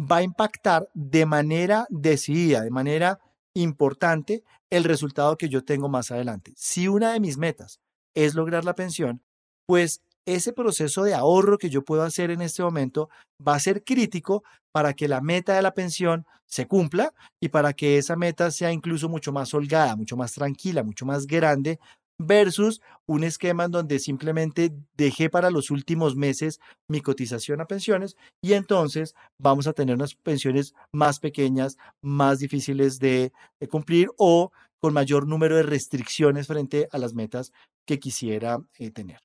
va 0.00 0.16
a 0.16 0.22
impactar 0.22 0.88
de 0.94 1.26
manera 1.26 1.86
decidida, 1.90 2.62
de 2.62 2.70
manera 2.70 3.20
importante 3.54 4.42
el 4.70 4.84
resultado 4.84 5.36
que 5.36 5.48
yo 5.48 5.64
tengo 5.64 5.88
más 5.88 6.10
adelante. 6.10 6.52
Si 6.56 6.88
una 6.88 7.12
de 7.12 7.20
mis 7.20 7.36
metas 7.36 7.80
es 8.14 8.34
lograr 8.34 8.64
la 8.64 8.74
pensión, 8.74 9.22
pues 9.66 10.02
ese 10.26 10.52
proceso 10.52 11.02
de 11.02 11.14
ahorro 11.14 11.58
que 11.58 11.70
yo 11.70 11.84
puedo 11.84 12.02
hacer 12.02 12.30
en 12.30 12.42
este 12.42 12.62
momento 12.62 13.08
va 13.46 13.54
a 13.54 13.60
ser 13.60 13.82
crítico 13.84 14.44
para 14.72 14.94
que 14.94 15.08
la 15.08 15.20
meta 15.20 15.54
de 15.54 15.62
la 15.62 15.74
pensión 15.74 16.26
se 16.46 16.66
cumpla 16.66 17.12
y 17.40 17.48
para 17.48 17.72
que 17.72 17.98
esa 17.98 18.16
meta 18.16 18.50
sea 18.50 18.72
incluso 18.72 19.08
mucho 19.08 19.32
más 19.32 19.52
holgada, 19.54 19.96
mucho 19.96 20.16
más 20.16 20.32
tranquila, 20.32 20.82
mucho 20.82 21.06
más 21.06 21.26
grande 21.26 21.78
versus 22.18 22.80
un 23.06 23.24
esquema 23.24 23.64
en 23.64 23.72
donde 23.72 23.98
simplemente 23.98 24.72
dejé 24.96 25.30
para 25.30 25.50
los 25.50 25.70
últimos 25.70 26.16
meses 26.16 26.60
mi 26.88 27.00
cotización 27.00 27.60
a 27.60 27.66
pensiones 27.66 28.16
y 28.40 28.52
entonces 28.52 29.14
vamos 29.38 29.66
a 29.66 29.72
tener 29.72 29.96
unas 29.96 30.14
pensiones 30.14 30.74
más 30.92 31.18
pequeñas, 31.18 31.76
más 32.00 32.38
difíciles 32.38 32.98
de, 32.98 33.32
cumplir 33.70 34.08
o 34.18 34.52
con 34.80 34.92
mayor 34.92 35.26
número 35.26 35.56
de 35.56 35.62
restricciones 35.62 36.46
frente 36.46 36.88
a 36.90 36.98
las 36.98 37.14
metas 37.14 37.52
que 37.86 37.98
quisiera 37.98 38.58
eh, 38.78 38.90
tener. 38.90 39.18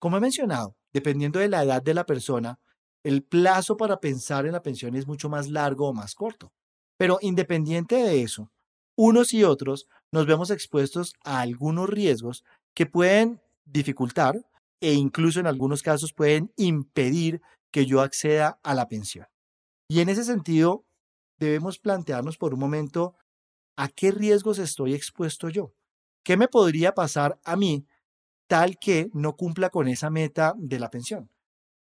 Como 0.00 0.16
he 0.16 0.20
mencionado, 0.20 0.76
dependiendo 0.92 1.38
de 1.38 1.48
la 1.48 1.62
edad 1.62 1.82
de 1.82 1.94
la 1.94 2.06
persona, 2.06 2.58
el 3.04 3.22
plazo 3.22 3.76
para 3.76 4.00
pensar 4.00 4.46
en 4.46 4.52
la 4.52 4.62
pensión 4.62 4.96
es 4.96 5.06
mucho 5.06 5.28
más 5.28 5.48
largo 5.48 5.88
o 5.88 5.92
más 5.92 6.14
corto. 6.14 6.52
Pero 6.98 7.18
independiente 7.20 7.96
de 7.96 8.22
eso, 8.22 8.50
unos 8.96 9.32
y 9.32 9.44
otros 9.44 9.86
nos 10.10 10.26
vemos 10.26 10.50
expuestos 10.50 11.14
a 11.22 11.40
algunos 11.40 11.88
riesgos 11.88 12.44
que 12.74 12.86
pueden 12.86 13.40
dificultar 13.64 14.40
e 14.80 14.94
incluso 14.94 15.38
en 15.38 15.46
algunos 15.46 15.82
casos 15.82 16.14
pueden 16.14 16.50
impedir 16.56 17.42
que 17.70 17.84
yo 17.86 18.00
acceda 18.00 18.58
a 18.62 18.74
la 18.74 18.88
pensión. 18.88 19.26
Y 19.88 20.00
en 20.00 20.08
ese 20.08 20.24
sentido, 20.24 20.84
debemos 21.38 21.78
plantearnos 21.78 22.38
por 22.38 22.54
un 22.54 22.60
momento 22.60 23.14
a 23.76 23.88
qué 23.88 24.10
riesgos 24.10 24.58
estoy 24.58 24.94
expuesto 24.94 25.48
yo. 25.50 25.74
¿Qué 26.24 26.36
me 26.36 26.48
podría 26.48 26.92
pasar 26.92 27.38
a 27.44 27.56
mí 27.56 27.86
tal 28.50 28.78
que 28.80 29.10
no 29.14 29.36
cumpla 29.36 29.70
con 29.70 29.86
esa 29.86 30.10
meta 30.10 30.54
de 30.58 30.80
la 30.80 30.90
pensión? 30.90 31.30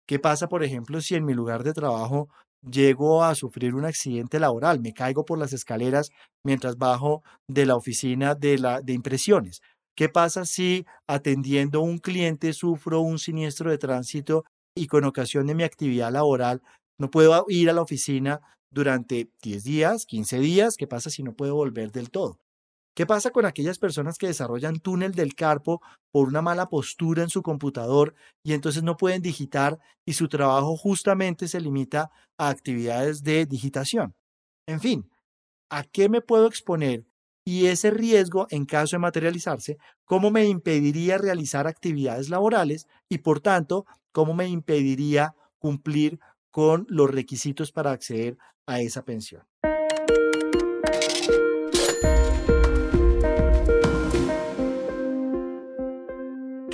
¿Qué 0.09 0.19
pasa, 0.19 0.49
por 0.49 0.65
ejemplo, 0.65 1.01
si 1.01 1.15
en 1.15 1.25
mi 1.25 1.33
lugar 1.33 1.63
de 1.63 1.73
trabajo 1.73 2.29
llego 2.69 3.23
a 3.23 3.37
sufrir 3.37 3.77
un 3.77 3.85
accidente 3.85 4.41
laboral, 4.41 4.81
me 4.81 4.93
caigo 4.93 5.25
por 5.25 5.39
las 5.39 5.53
escaleras 5.53 6.11
mientras 6.45 6.77
bajo 6.77 7.23
de 7.49 7.67
la 7.67 7.77
oficina 7.77 8.35
de, 8.35 8.59
la, 8.59 8.81
de 8.81 8.95
impresiones. 8.95 9.61
¿Qué 9.97 10.09
pasa 10.09 10.45
si 10.45 10.85
atendiendo 11.09 11.83
un 11.83 11.99
cliente 11.99 12.53
sufro 12.53 13.01
un 13.01 13.21
siniestro 13.21 13.71
de 13.71 13.79
tránsito 13.79 14.45
y 14.77 14.89
con 14.89 15.05
ocasión 15.05 15.47
de 15.47 15.55
mi 15.55 15.63
actividad 15.63 16.13
laboral 16.13 16.63
no 16.99 17.11
puedo 17.11 17.45
ir 17.49 17.71
a 17.71 17.75
la 17.75 17.83
oficina 17.83 18.41
durante 18.73 19.31
10 19.41 19.63
días, 19.63 20.05
15 20.05 20.41
días? 20.41 20.77
¿Qué 20.77 20.89
pasa 20.89 21.11
si 21.11 21.23
no 21.23 21.35
puedo 21.35 21.55
volver 21.55 21.93
del 21.93 22.11
todo? 22.11 22.41
¿Qué 22.97 23.05
pasa 23.05 23.31
con 23.31 23.45
aquellas 23.45 23.79
personas 23.79 24.17
que 24.17 24.29
desarrollan 24.29 24.81
túnel 24.81 25.13
del 25.13 25.35
carpo 25.35 25.83
por 26.11 26.29
una 26.29 26.41
mala 26.41 26.71
postura 26.71 27.23
en 27.23 27.29
su 27.29 27.43
computador 27.43 28.15
y 28.43 28.55
entonces 28.55 28.83
no 28.83 28.97
pueden 28.97 29.21
digitar 29.21 29.79
y 30.07 30.15
su 30.15 30.29
trabajo 30.29 30.79
justamente 30.79 31.47
se 31.47 31.61
limita 31.61 32.11
a 32.39 32.49
actividades 32.49 33.23
de 33.23 33.45
digitación? 33.45 34.15
En 34.67 34.81
fin, 34.81 35.11
¿a 35.71 35.85
qué 35.85 36.09
me 36.09 36.23
puedo 36.23 36.47
exponer? 36.47 37.05
Y 37.45 37.67
ese 37.67 37.91
riesgo, 37.91 38.47
en 38.49 38.65
caso 38.65 38.97
de 38.97 39.01
materializarse, 39.01 39.77
¿cómo 40.07 40.31
me 40.31 40.47
impediría 40.47 41.19
realizar 41.19 41.67
actividades 41.67 42.31
laborales 42.31 42.87
y, 43.11 43.19
por 43.19 43.41
tanto, 43.41 43.85
cómo 44.11 44.33
me 44.33 44.49
impediría 44.49 45.35
cumplir 45.59 46.19
con 46.51 46.87
los 46.89 47.11
requisitos 47.11 47.73
para 47.73 47.91
acceder 47.91 48.39
a 48.67 48.81
esa 48.81 49.05
pensión? 49.05 49.43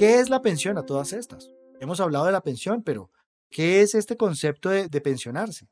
¿Qué 0.03 0.19
es 0.19 0.31
la 0.31 0.43
pensión 0.43 0.79
a 0.79 0.83
todas 0.85 1.13
estas? 1.13 1.53
Hemos 1.79 2.01
hablado 2.01 2.27
de 2.27 2.33
la 2.33 2.41
pensión, 2.41 2.83
pero 2.83 3.13
¿qué 3.53 3.83
es 3.83 3.95
este 3.95 4.17
concepto 4.17 4.69
de, 4.69 5.01
pensionarse? 5.01 5.69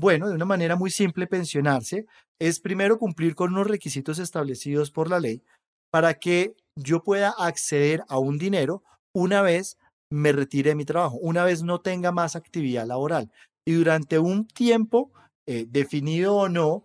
Bueno, 0.00 0.28
de 0.28 0.36
una 0.36 0.44
manera 0.44 0.76
muy 0.76 0.92
simple, 0.92 1.26
pensionarse 1.26 2.06
es 2.40 2.60
primero 2.60 3.00
cumplir 3.00 3.34
con 3.34 3.52
unos 3.52 3.66
requisitos 3.66 4.20
establecidos 4.20 4.92
por 4.92 5.10
la 5.10 5.18
ley 5.18 5.42
para 5.90 6.14
que 6.14 6.54
yo 6.78 7.02
pueda 7.02 7.30
acceder 7.30 8.04
a 8.06 8.16
un 8.18 8.38
dinero 8.38 8.84
una 9.12 9.42
vez 9.42 9.76
me 10.08 10.30
retire 10.30 10.70
de 10.70 10.76
mi 10.76 10.84
trabajo, 10.84 11.16
una 11.16 11.42
vez 11.42 11.64
no 11.64 11.80
tenga 11.80 12.12
más 12.12 12.36
actividad 12.36 12.86
laboral 12.86 13.32
y 13.66 13.72
durante 13.72 14.20
un 14.20 14.46
tiempo 14.46 15.10
eh, 15.48 15.66
definido 15.68 16.36
o 16.36 16.48
no 16.48 16.84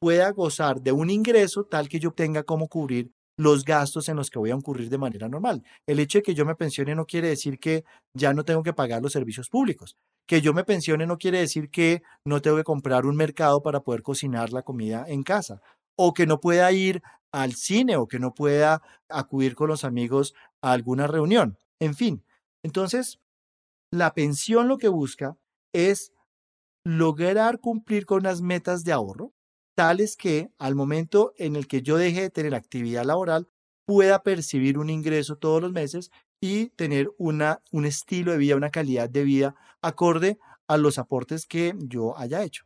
pueda 0.00 0.30
gozar 0.30 0.82
de 0.82 0.92
un 0.92 1.10
ingreso 1.10 1.64
tal 1.64 1.88
que 1.88 1.98
yo 1.98 2.12
tenga 2.12 2.44
como 2.44 2.68
cubrir 2.68 3.10
los 3.38 3.64
gastos 3.64 4.08
en 4.08 4.16
los 4.16 4.30
que 4.30 4.38
voy 4.38 4.50
a 4.50 4.54
incurrir 4.54 4.90
de 4.90 4.98
manera 4.98 5.28
normal. 5.28 5.62
El 5.86 6.00
hecho 6.00 6.18
de 6.18 6.22
que 6.22 6.34
yo 6.34 6.44
me 6.44 6.56
pensione 6.56 6.94
no 6.94 7.06
quiere 7.06 7.28
decir 7.28 7.58
que 7.58 7.84
ya 8.12 8.34
no 8.34 8.44
tengo 8.44 8.62
que 8.64 8.72
pagar 8.72 9.00
los 9.00 9.12
servicios 9.12 9.48
públicos. 9.48 9.96
Que 10.26 10.40
yo 10.42 10.52
me 10.52 10.64
pensione 10.64 11.06
no 11.06 11.18
quiere 11.18 11.38
decir 11.38 11.70
que 11.70 12.02
no 12.24 12.42
tengo 12.42 12.56
que 12.56 12.64
comprar 12.64 13.06
un 13.06 13.16
mercado 13.16 13.62
para 13.62 13.80
poder 13.80 14.02
cocinar 14.02 14.52
la 14.52 14.62
comida 14.62 15.04
en 15.06 15.22
casa. 15.22 15.62
O 15.96 16.12
que 16.12 16.26
no 16.26 16.40
pueda 16.40 16.70
ir 16.72 17.00
al 17.32 17.54
cine 17.54 17.96
o 17.96 18.08
que 18.08 18.18
no 18.18 18.34
pueda 18.34 18.82
acudir 19.08 19.54
con 19.54 19.68
los 19.68 19.84
amigos 19.84 20.34
a 20.60 20.72
alguna 20.72 21.06
reunión. 21.06 21.58
En 21.80 21.94
fin, 21.94 22.24
entonces, 22.64 23.20
la 23.92 24.14
pensión 24.14 24.66
lo 24.66 24.78
que 24.78 24.88
busca 24.88 25.36
es 25.72 26.12
lograr 26.84 27.60
cumplir 27.60 28.04
con 28.04 28.20
unas 28.20 28.40
metas 28.40 28.82
de 28.82 28.92
ahorro 28.92 29.32
tales 29.78 30.16
que 30.16 30.50
al 30.58 30.74
momento 30.74 31.34
en 31.36 31.54
el 31.54 31.68
que 31.68 31.82
yo 31.82 31.98
deje 31.98 32.22
de 32.22 32.30
tener 32.30 32.56
actividad 32.56 33.04
laboral, 33.04 33.48
pueda 33.86 34.24
percibir 34.24 34.76
un 34.76 34.90
ingreso 34.90 35.36
todos 35.36 35.62
los 35.62 35.70
meses 35.70 36.10
y 36.42 36.70
tener 36.70 37.12
una, 37.16 37.62
un 37.70 37.86
estilo 37.86 38.32
de 38.32 38.38
vida, 38.38 38.56
una 38.56 38.70
calidad 38.70 39.08
de 39.08 39.22
vida 39.22 39.54
acorde 39.80 40.36
a 40.66 40.78
los 40.78 40.98
aportes 40.98 41.46
que 41.46 41.74
yo 41.78 42.18
haya 42.18 42.42
hecho. 42.42 42.64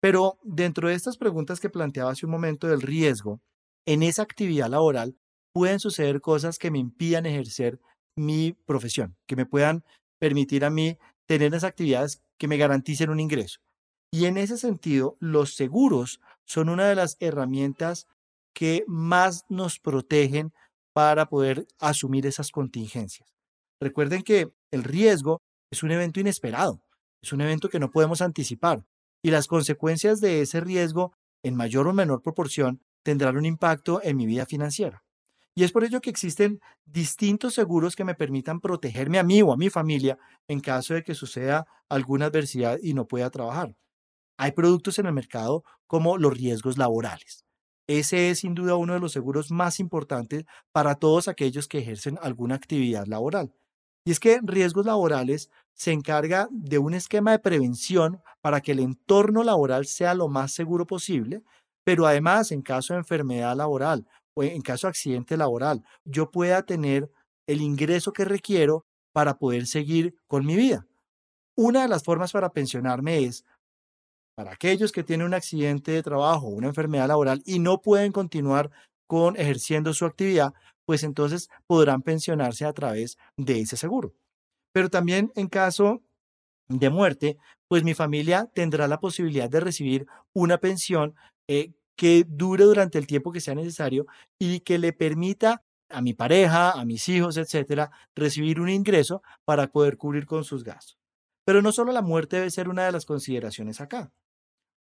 Pero 0.00 0.38
dentro 0.44 0.88
de 0.88 0.94
estas 0.94 1.16
preguntas 1.16 1.58
que 1.58 1.70
planteaba 1.70 2.12
hace 2.12 2.24
un 2.24 2.30
momento 2.30 2.68
del 2.68 2.82
riesgo, 2.82 3.40
en 3.84 4.04
esa 4.04 4.22
actividad 4.22 4.68
laboral 4.68 5.16
pueden 5.52 5.80
suceder 5.80 6.20
cosas 6.20 6.60
que 6.60 6.70
me 6.70 6.78
impidan 6.78 7.26
ejercer 7.26 7.80
mi 8.16 8.52
profesión, 8.64 9.16
que 9.26 9.34
me 9.34 9.44
puedan 9.44 9.82
permitir 10.20 10.64
a 10.64 10.70
mí 10.70 10.98
tener 11.26 11.50
las 11.50 11.64
actividades 11.64 12.22
que 12.38 12.46
me 12.46 12.58
garanticen 12.58 13.10
un 13.10 13.18
ingreso. 13.18 13.58
Y 14.14 14.26
en 14.26 14.36
ese 14.36 14.58
sentido, 14.58 15.16
los 15.18 15.56
seguros 15.56 16.20
son 16.44 16.68
una 16.68 16.88
de 16.88 16.94
las 16.94 17.16
herramientas 17.18 18.06
que 18.52 18.84
más 18.86 19.44
nos 19.48 19.80
protegen 19.80 20.52
para 20.92 21.28
poder 21.28 21.66
asumir 21.80 22.24
esas 22.24 22.52
contingencias. 22.52 23.34
Recuerden 23.80 24.22
que 24.22 24.52
el 24.70 24.84
riesgo 24.84 25.42
es 25.72 25.82
un 25.82 25.90
evento 25.90 26.20
inesperado, 26.20 26.80
es 27.22 27.32
un 27.32 27.40
evento 27.40 27.68
que 27.68 27.80
no 27.80 27.90
podemos 27.90 28.22
anticipar 28.22 28.86
y 29.20 29.32
las 29.32 29.48
consecuencias 29.48 30.20
de 30.20 30.42
ese 30.42 30.60
riesgo, 30.60 31.12
en 31.42 31.56
mayor 31.56 31.88
o 31.88 31.92
menor 31.92 32.22
proporción, 32.22 32.80
tendrán 33.02 33.36
un 33.36 33.46
impacto 33.46 34.00
en 34.00 34.16
mi 34.16 34.26
vida 34.26 34.46
financiera. 34.46 35.02
Y 35.56 35.64
es 35.64 35.72
por 35.72 35.82
ello 35.82 36.00
que 36.00 36.10
existen 36.10 36.60
distintos 36.84 37.54
seguros 37.54 37.96
que 37.96 38.04
me 38.04 38.14
permitan 38.14 38.60
protegerme 38.60 39.18
a 39.18 39.24
mí 39.24 39.42
o 39.42 39.52
a 39.52 39.56
mi 39.56 39.70
familia 39.70 40.18
en 40.46 40.60
caso 40.60 40.94
de 40.94 41.02
que 41.02 41.16
suceda 41.16 41.66
alguna 41.88 42.26
adversidad 42.26 42.78
y 42.80 42.94
no 42.94 43.08
pueda 43.08 43.28
trabajar. 43.30 43.74
Hay 44.36 44.52
productos 44.52 44.98
en 44.98 45.06
el 45.06 45.12
mercado 45.12 45.64
como 45.86 46.18
los 46.18 46.36
riesgos 46.36 46.78
laborales. 46.78 47.44
ese 47.86 48.30
es 48.30 48.40
sin 48.40 48.54
duda 48.54 48.76
uno 48.76 48.94
de 48.94 49.00
los 49.00 49.12
seguros 49.12 49.50
más 49.50 49.78
importantes 49.78 50.44
para 50.72 50.94
todos 50.94 51.28
aquellos 51.28 51.68
que 51.68 51.78
ejercen 51.78 52.18
alguna 52.22 52.54
actividad 52.54 53.06
laboral. 53.06 53.52
Y 54.06 54.10
es 54.10 54.20
que 54.20 54.40
riesgos 54.42 54.86
laborales 54.86 55.50
se 55.74 55.92
encarga 55.92 56.48
de 56.50 56.78
un 56.78 56.94
esquema 56.94 57.32
de 57.32 57.38
prevención 57.38 58.20
para 58.40 58.60
que 58.60 58.72
el 58.72 58.80
entorno 58.80 59.44
laboral 59.44 59.86
sea 59.86 60.14
lo 60.14 60.28
más 60.28 60.52
seguro 60.52 60.86
posible, 60.86 61.42
pero 61.84 62.06
además 62.06 62.52
en 62.52 62.62
caso 62.62 62.94
de 62.94 63.00
enfermedad 63.00 63.56
laboral 63.56 64.06
o 64.34 64.42
en 64.42 64.62
caso 64.62 64.86
de 64.86 64.90
accidente 64.90 65.36
laboral, 65.36 65.84
yo 66.04 66.30
pueda 66.30 66.62
tener 66.64 67.10
el 67.46 67.60
ingreso 67.60 68.12
que 68.12 68.24
requiero 68.24 68.86
para 69.12 69.38
poder 69.38 69.66
seguir 69.66 70.16
con 70.26 70.44
mi 70.44 70.56
vida. 70.56 70.86
Una 71.56 71.82
de 71.82 71.88
las 71.88 72.02
formas 72.02 72.32
para 72.32 72.52
pensionarme 72.52 73.24
es 73.24 73.44
para 74.34 74.52
aquellos 74.52 74.92
que 74.92 75.04
tienen 75.04 75.26
un 75.26 75.34
accidente 75.34 75.92
de 75.92 76.02
trabajo 76.02 76.46
una 76.46 76.68
enfermedad 76.68 77.08
laboral 77.08 77.42
y 77.44 77.58
no 77.58 77.80
pueden 77.80 78.12
continuar 78.12 78.70
con 79.06 79.36
ejerciendo 79.36 79.92
su 79.94 80.06
actividad, 80.06 80.54
pues 80.86 81.02
entonces 81.02 81.48
podrán 81.66 82.02
pensionarse 82.02 82.64
a 82.64 82.72
través 82.72 83.18
de 83.36 83.60
ese 83.60 83.76
seguro. 83.76 84.14
Pero 84.72 84.90
también 84.90 85.30
en 85.36 85.48
caso 85.48 86.02
de 86.68 86.90
muerte, 86.90 87.38
pues 87.68 87.84
mi 87.84 87.94
familia 87.94 88.50
tendrá 88.54 88.88
la 88.88 89.00
posibilidad 89.00 89.48
de 89.48 89.60
recibir 89.60 90.06
una 90.34 90.58
pensión 90.58 91.14
eh, 91.48 91.72
que 91.96 92.24
dure 92.26 92.64
durante 92.64 92.98
el 92.98 93.06
tiempo 93.06 93.32
que 93.32 93.40
sea 93.40 93.54
necesario 93.54 94.06
y 94.38 94.60
que 94.60 94.78
le 94.78 94.92
permita 94.92 95.62
a 95.90 96.00
mi 96.00 96.12
pareja, 96.12 96.72
a 96.72 96.84
mis 96.84 97.08
hijos, 97.08 97.36
etcétera, 97.36 97.90
recibir 98.16 98.60
un 98.60 98.68
ingreso 98.68 99.22
para 99.44 99.68
poder 99.68 99.96
cubrir 99.96 100.26
con 100.26 100.42
sus 100.44 100.64
gastos. 100.64 100.98
Pero 101.46 101.62
no 101.62 101.72
solo 101.72 101.92
la 101.92 102.02
muerte 102.02 102.36
debe 102.36 102.50
ser 102.50 102.68
una 102.68 102.84
de 102.86 102.92
las 102.92 103.04
consideraciones 103.06 103.80
acá. 103.80 104.10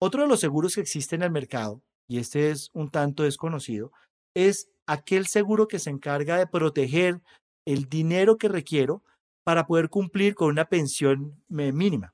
Otro 0.06 0.22
de 0.22 0.28
los 0.28 0.40
seguros 0.40 0.76
que 0.76 0.82
existe 0.82 1.16
en 1.16 1.24
el 1.24 1.32
mercado, 1.32 1.82
y 2.08 2.20
este 2.20 2.52
es 2.52 2.70
un 2.74 2.92
tanto 2.92 3.24
desconocido, 3.24 3.92
es 4.36 4.70
aquel 4.86 5.26
seguro 5.26 5.68
que 5.68 5.80
se 5.80 5.90
encarga 5.90 6.38
de 6.38 6.46
proteger 6.46 7.24
el 7.66 7.90
dinero 7.90 8.38
que 8.38 8.48
requiero 8.48 9.02
para 9.44 9.66
poder 9.66 9.90
cumplir 9.90 10.36
con 10.36 10.50
una 10.50 10.66
pensión 10.66 11.42
mínima. 11.50 12.14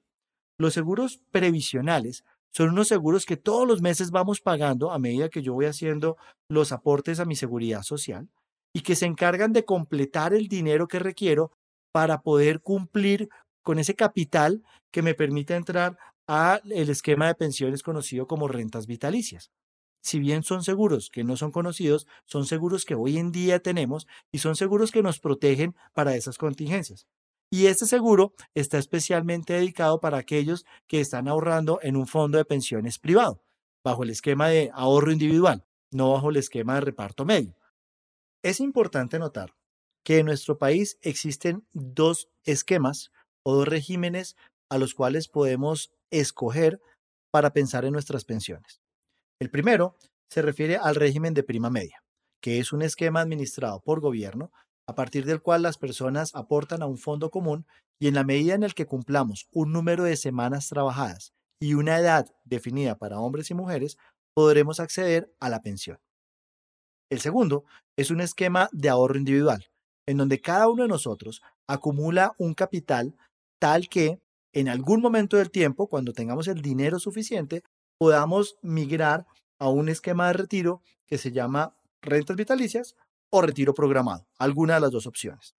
Los 0.57 0.74
seguros 0.74 1.19
previsionales 1.31 2.24
son 2.55 2.69
unos 2.69 2.88
seguros 2.88 3.25
que 3.25 3.36
todos 3.36 3.67
los 3.67 3.81
meses 3.81 4.12
vamos 4.12 4.39
pagando 4.39 4.93
a 4.93 4.98
medida 4.98 5.27
que 5.27 5.41
yo 5.41 5.51
voy 5.51 5.65
haciendo 5.65 6.15
los 6.50 6.71
aportes 6.71 7.19
a 7.19 7.25
mi 7.25 7.36
seguridad 7.36 7.81
social 7.81 8.29
y 8.74 8.83
que 8.83 8.95
se 8.95 9.05
encargan 9.05 9.51
de 9.51 9.65
completar 9.65 10.33
el 10.33 10.48
dinero 10.48 10.88
que 10.88 11.00
requiero 11.00 11.51
para 11.91 12.21
poder 12.21 12.62
cumplir 12.62 13.27
con 13.62 13.79
ese 13.79 13.95
capital 13.95 14.63
que 14.93 15.01
me 15.01 15.13
permite 15.13 15.55
entrar 15.55 15.98
a 16.34 16.62
el 16.64 16.90
esquema 16.90 17.28
de 17.28 17.36
pensiones 17.36 17.84
conocido 17.84 18.26
como 18.26 18.48
rentas 18.48 18.88
vitalicias. 18.88 19.52
Si 20.02 20.18
bien 20.18 20.44
son 20.44 20.64
seguros 20.64 21.10
que 21.10 21.26
no 21.26 21.36
son 21.36 21.52
conocidos, 21.52 22.08
son 22.24 22.46
seguros 22.46 22.86
que 22.86 22.96
hoy 22.96 23.18
en 23.18 23.34
día 23.34 23.60
tenemos 23.60 24.08
y 24.32 24.38
son 24.38 24.56
seguros 24.56 24.92
que 24.92 25.04
nos 25.04 25.20
protegen 25.20 25.76
para 25.94 26.16
esas 26.16 26.38
contingencias. 26.38 27.06
Y 27.52 27.66
este 27.66 27.86
seguro 27.86 28.34
está 28.56 28.78
especialmente 28.78 29.52
dedicado 29.52 30.00
para 30.00 30.20
aquellos 30.20 30.66
que 30.88 31.02
están 31.02 31.28
ahorrando 31.28 31.80
en 31.82 31.98
un 31.98 32.08
fondo 32.08 32.38
de 32.38 32.46
pensiones 32.46 32.98
privado, 32.98 33.44
bajo 33.84 34.04
el 34.04 34.10
esquema 34.10 34.48
de 34.48 34.72
ahorro 34.74 35.12
individual, 35.12 35.66
no 35.92 36.14
bajo 36.14 36.30
el 36.30 36.38
esquema 36.38 36.76
de 36.76 36.82
reparto 36.82 37.26
medio. 37.26 37.58
Es 38.42 38.62
importante 38.62 39.20
notar 39.20 39.54
que 40.06 40.20
en 40.20 40.28
nuestro 40.28 40.58
país 40.58 40.98
existen 41.02 41.68
dos 41.74 42.30
esquemas 42.46 43.12
o 43.44 43.54
dos 43.54 43.68
regímenes 43.68 44.38
a 44.72 44.78
los 44.78 44.94
cuales 44.94 45.28
podemos 45.28 45.92
escoger 46.12 46.80
para 47.32 47.51
pensar 47.51 47.84
en 47.86 47.94
nuestras 47.94 48.24
pensiones. 48.24 48.82
El 49.40 49.51
primero 49.51 49.98
se 50.30 50.42
refiere 50.42 50.78
al 50.78 50.96
régimen 50.96 51.34
de 51.34 51.44
prima 51.44 51.70
media, 51.70 52.04
que 52.42 52.60
es 52.60 52.72
un 52.72 52.82
esquema 52.82 53.20
administrado 53.20 53.82
por 53.82 54.00
gobierno 54.00 54.51
a 54.88 54.96
partir 54.96 55.25
del 55.25 55.42
cual 55.42 55.62
las 55.62 55.78
personas 55.78 56.34
aportan 56.36 56.82
a 56.82 56.86
un 56.86 56.98
fondo 56.98 57.30
común 57.30 57.65
y 58.00 58.08
en 58.08 58.15
la 58.15 58.24
medida 58.24 58.56
en 58.56 58.63
el 58.63 58.74
que 58.74 58.86
cumplamos 58.86 59.48
un 59.52 59.74
número 59.74 60.06
de 60.06 60.15
semanas 60.15 60.69
trabajadas 60.69 61.34
y 61.62 61.74
una 61.74 62.00
edad 62.00 62.28
definida 62.45 62.98
para 62.98 63.19
hombres 63.19 63.52
y 63.52 63.54
mujeres, 63.54 63.98
podremos 64.34 64.80
acceder 64.80 65.34
a 65.39 65.50
la 65.50 65.62
pensión. 65.62 66.00
El 67.12 67.19
segundo 67.19 67.65
es 67.98 68.10
un 68.10 68.22
esquema 68.22 68.69
de 68.72 68.89
ahorro 68.89 69.17
individual, 69.17 69.67
en 70.08 70.17
donde 70.17 70.39
cada 70.39 70.69
uno 70.69 70.84
de 70.84 70.89
nosotros 70.89 71.41
acumula 71.67 72.34
un 72.38 72.54
capital 72.54 73.15
tal 73.60 73.89
que 73.89 74.22
en 74.54 74.70
algún 74.70 75.02
momento 75.02 75.38
del 75.38 75.52
tiempo, 75.52 75.88
cuando 75.88 76.14
tengamos 76.14 76.48
el 76.48 76.62
dinero 76.62 77.00
suficiente, 77.00 77.64
podamos 77.98 78.58
migrar 78.62 79.26
a 79.60 79.70
un 79.70 79.90
esquema 79.90 80.28
de 80.28 80.34
retiro 80.34 80.82
que 81.08 81.18
se 81.18 81.32
llama 81.32 81.76
rentas 82.02 82.36
vitalicias 82.36 82.96
o 83.30 83.42
retiro 83.42 83.74
programado, 83.74 84.28
alguna 84.38 84.76
de 84.76 84.82
las 84.82 84.92
dos 84.92 85.08
opciones. 85.08 85.56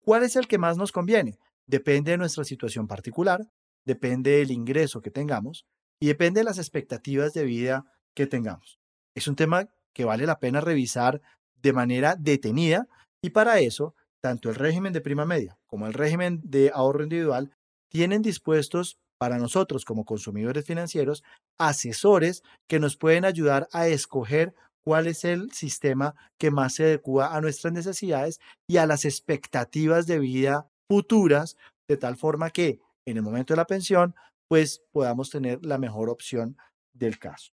¿Cuál 0.00 0.22
es 0.22 0.36
el 0.36 0.48
que 0.48 0.58
más 0.58 0.76
nos 0.76 0.92
conviene? 0.92 1.38
Depende 1.66 2.12
de 2.12 2.18
nuestra 2.18 2.44
situación 2.44 2.86
particular, 2.86 3.40
depende 3.84 4.38
del 4.38 4.50
ingreso 4.50 5.02
que 5.02 5.10
tengamos 5.10 5.66
y 6.00 6.06
depende 6.06 6.40
de 6.40 6.44
las 6.44 6.58
expectativas 6.58 7.34
de 7.34 7.44
vida 7.44 7.84
que 8.14 8.26
tengamos. 8.26 8.78
Es 9.14 9.28
un 9.28 9.36
tema 9.36 9.68
que 9.92 10.04
vale 10.04 10.24
la 10.24 10.38
pena 10.38 10.60
revisar 10.60 11.20
de 11.56 11.72
manera 11.72 12.16
detenida 12.16 12.86
y 13.20 13.30
para 13.30 13.60
eso, 13.60 13.94
tanto 14.20 14.48
el 14.48 14.54
régimen 14.54 14.92
de 14.92 15.00
prima 15.00 15.26
media 15.26 15.58
como 15.66 15.86
el 15.86 15.94
régimen 15.94 16.40
de 16.42 16.70
ahorro 16.74 17.02
individual 17.02 17.50
tienen 17.90 18.22
dispuestos 18.22 18.98
para 19.18 19.36
nosotros 19.36 19.84
como 19.84 20.06
consumidores 20.06 20.64
financieros 20.64 21.22
asesores 21.58 22.42
que 22.66 22.80
nos 22.80 22.96
pueden 22.96 23.26
ayudar 23.26 23.68
a 23.72 23.86
escoger 23.86 24.54
cuál 24.82 25.06
es 25.06 25.24
el 25.24 25.52
sistema 25.52 26.14
que 26.38 26.50
más 26.50 26.74
se 26.74 26.84
adecua 26.84 27.36
a 27.36 27.40
nuestras 27.42 27.74
necesidades 27.74 28.40
y 28.66 28.78
a 28.78 28.86
las 28.86 29.04
expectativas 29.04 30.06
de 30.06 30.18
vida 30.18 30.70
futuras, 30.88 31.56
de 31.86 31.98
tal 31.98 32.16
forma 32.16 32.48
que 32.50 32.80
en 33.04 33.18
el 33.18 33.22
momento 33.22 33.52
de 33.52 33.58
la 33.58 33.66
pensión, 33.66 34.14
pues 34.48 34.82
podamos 34.90 35.28
tener 35.28 35.64
la 35.64 35.76
mejor 35.76 36.08
opción 36.08 36.56
del 36.94 37.18
caso. 37.18 37.52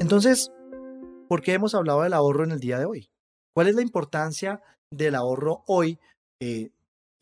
Entonces, 0.00 0.50
¿por 1.32 1.40
qué 1.40 1.54
hemos 1.54 1.74
hablado 1.74 2.02
del 2.02 2.12
ahorro 2.12 2.44
en 2.44 2.50
el 2.50 2.60
día 2.60 2.78
de 2.78 2.84
hoy? 2.84 3.08
¿Cuál 3.54 3.66
es 3.66 3.74
la 3.74 3.80
importancia 3.80 4.60
del 4.92 5.14
ahorro 5.14 5.64
hoy 5.66 5.98
eh, 6.42 6.72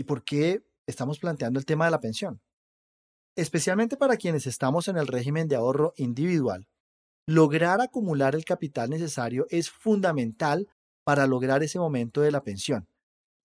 y 0.00 0.02
por 0.02 0.24
qué 0.24 0.64
estamos 0.88 1.20
planteando 1.20 1.60
el 1.60 1.64
tema 1.64 1.84
de 1.84 1.92
la 1.92 2.00
pensión? 2.00 2.40
Especialmente 3.36 3.96
para 3.96 4.16
quienes 4.16 4.48
estamos 4.48 4.88
en 4.88 4.96
el 4.96 5.06
régimen 5.06 5.46
de 5.46 5.54
ahorro 5.54 5.92
individual, 5.96 6.66
lograr 7.28 7.80
acumular 7.80 8.34
el 8.34 8.44
capital 8.44 8.90
necesario 8.90 9.46
es 9.48 9.70
fundamental 9.70 10.66
para 11.04 11.28
lograr 11.28 11.62
ese 11.62 11.78
momento 11.78 12.20
de 12.20 12.32
la 12.32 12.42
pensión. 12.42 12.88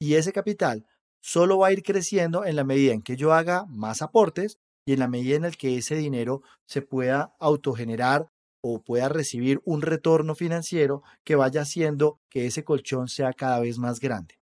Y 0.01 0.15
ese 0.15 0.33
capital 0.33 0.87
solo 1.21 1.59
va 1.59 1.67
a 1.67 1.73
ir 1.73 1.83
creciendo 1.83 2.43
en 2.43 2.55
la 2.55 2.63
medida 2.63 2.91
en 2.91 3.03
que 3.03 3.17
yo 3.17 3.33
haga 3.33 3.67
más 3.67 4.01
aportes 4.01 4.57
y 4.87 4.93
en 4.93 4.99
la 4.99 5.07
medida 5.07 5.35
en 5.35 5.43
la 5.43 5.51
que 5.51 5.77
ese 5.77 5.93
dinero 5.93 6.41
se 6.65 6.81
pueda 6.81 7.35
autogenerar 7.39 8.31
o 8.67 8.81
pueda 8.81 9.09
recibir 9.09 9.61
un 9.63 9.83
retorno 9.83 10.33
financiero 10.33 11.03
que 11.23 11.35
vaya 11.35 11.61
haciendo 11.61 12.19
que 12.31 12.47
ese 12.47 12.63
colchón 12.63 13.09
sea 13.09 13.31
cada 13.31 13.59
vez 13.59 13.77
más 13.77 13.99
grande. 13.99 14.39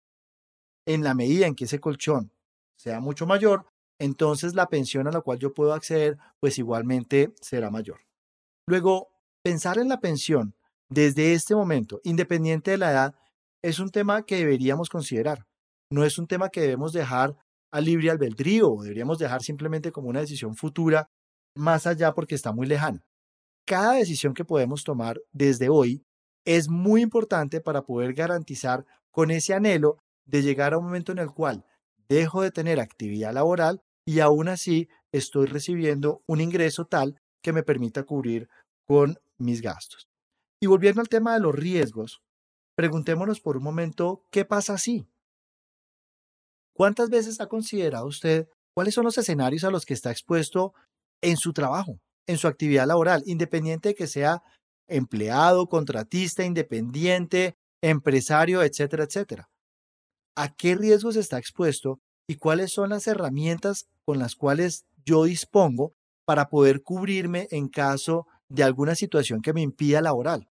En 0.87 1.03
la 1.03 1.13
medida 1.13 1.45
en 1.45 1.55
que 1.55 1.65
ese 1.65 1.81
colchón 1.81 2.31
sea 2.77 3.01
mucho 3.01 3.25
mayor, 3.25 3.65
entonces 3.99 4.55
la 4.55 4.67
pensión 4.67 5.07
a 5.07 5.11
la 5.11 5.19
cual 5.19 5.39
yo 5.39 5.53
puedo 5.53 5.73
acceder, 5.73 6.17
pues 6.39 6.57
igualmente 6.57 7.33
será 7.41 7.69
mayor. 7.69 7.99
Luego, 8.65 9.09
pensar 9.43 9.77
en 9.77 9.89
la 9.89 9.99
pensión 9.99 10.55
desde 10.89 11.33
este 11.33 11.53
momento, 11.53 11.99
independiente 12.05 12.71
de 12.71 12.77
la 12.77 12.91
edad, 12.91 13.15
es 13.61 13.79
un 13.79 13.89
tema 13.89 14.25
que 14.25 14.37
deberíamos 14.37 14.89
considerar. 14.89 15.45
No 15.91 16.05
es 16.05 16.17
un 16.17 16.27
tema 16.27 16.47
que 16.47 16.61
debemos 16.61 16.93
dejar 16.93 17.35
a 17.73 17.81
libre 17.81 18.09
albedrío 18.09 18.71
o 18.71 18.83
deberíamos 18.83 19.19
dejar 19.19 19.43
simplemente 19.43 19.91
como 19.91 20.07
una 20.07 20.21
decisión 20.21 20.55
futura 20.55 21.09
más 21.57 21.87
allá 21.87 22.13
porque 22.13 22.35
está 22.35 22.53
muy 22.53 22.67
lejana 22.67 23.03
cada 23.65 23.93
decisión 23.93 24.33
que 24.33 24.45
podemos 24.45 24.83
tomar 24.83 25.21
desde 25.31 25.69
hoy 25.69 26.03
es 26.45 26.69
muy 26.69 27.01
importante 27.01 27.61
para 27.61 27.83
poder 27.83 28.13
garantizar 28.13 28.85
con 29.11 29.31
ese 29.31 29.53
anhelo 29.53 29.97
de 30.25 30.41
llegar 30.41 30.73
a 30.73 30.77
un 30.77 30.85
momento 30.85 31.11
en 31.11 31.19
el 31.19 31.31
cual 31.31 31.65
dejo 32.09 32.41
de 32.41 32.51
tener 32.51 32.79
actividad 32.79 33.33
laboral 33.33 33.81
y 34.05 34.19
aún 34.19 34.49
así 34.49 34.89
estoy 35.11 35.45
recibiendo 35.47 36.21
un 36.27 36.41
ingreso 36.41 36.85
tal 36.85 37.21
que 37.41 37.53
me 37.53 37.63
permita 37.63 38.03
cubrir 38.03 38.49
con 38.85 39.17
mis 39.37 39.61
gastos. 39.61 40.09
Y 40.61 40.67
volviendo 40.67 41.01
al 41.01 41.09
tema 41.09 41.33
de 41.33 41.39
los 41.39 41.55
riesgos, 41.55 42.21
preguntémonos 42.75 43.39
por 43.39 43.57
un 43.57 43.63
momento, 43.63 44.25
¿qué 44.31 44.45
pasa 44.45 44.77
si? 44.77 45.07
¿Cuántas 46.73 47.09
veces 47.09 47.39
ha 47.39 47.47
considerado 47.47 48.07
usted 48.07 48.47
cuáles 48.73 48.95
son 48.95 49.05
los 49.05 49.17
escenarios 49.17 49.63
a 49.63 49.69
los 49.69 49.85
que 49.85 49.93
está 49.93 50.11
expuesto 50.11 50.73
en 51.21 51.37
su 51.37 51.53
trabajo? 51.53 51.99
En 52.27 52.37
su 52.37 52.47
actividad 52.47 52.87
laboral, 52.87 53.23
independiente 53.25 53.89
de 53.89 53.95
que 53.95 54.07
sea 54.07 54.41
empleado, 54.87 55.67
contratista, 55.67 56.43
independiente, 56.43 57.55
empresario, 57.81 58.63
etcétera, 58.63 59.05
etcétera. 59.05 59.49
¿A 60.35 60.53
qué 60.53 60.75
riesgos 60.75 61.15
está 61.15 61.37
expuesto 61.37 61.99
y 62.27 62.35
cuáles 62.35 62.71
son 62.71 62.89
las 62.89 63.07
herramientas 63.07 63.87
con 64.05 64.19
las 64.19 64.35
cuales 64.35 64.85
yo 65.05 65.25
dispongo 65.25 65.93
para 66.25 66.49
poder 66.49 66.81
cubrirme 66.81 67.47
en 67.51 67.67
caso 67.67 68.25
de 68.49 68.63
alguna 68.63 68.95
situación 68.95 69.41
que 69.41 69.53
me 69.53 69.61
impida 69.61 70.01
laboral, 70.01 70.49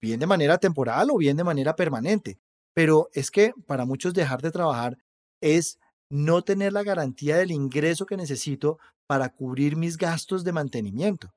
bien 0.00 0.20
de 0.20 0.26
manera 0.26 0.58
temporal 0.58 1.08
o 1.10 1.16
bien 1.16 1.36
de 1.36 1.44
manera 1.44 1.76
permanente. 1.76 2.38
Pero 2.74 3.08
es 3.12 3.30
que 3.30 3.52
para 3.66 3.84
muchos 3.84 4.12
dejar 4.12 4.42
de 4.42 4.50
trabajar 4.50 4.98
es 5.40 5.78
no 6.14 6.42
tener 6.42 6.72
la 6.72 6.84
garantía 6.84 7.36
del 7.36 7.50
ingreso 7.50 8.06
que 8.06 8.16
necesito 8.16 8.78
para 9.08 9.30
cubrir 9.30 9.74
mis 9.74 9.96
gastos 9.96 10.44
de 10.44 10.52
mantenimiento. 10.52 11.30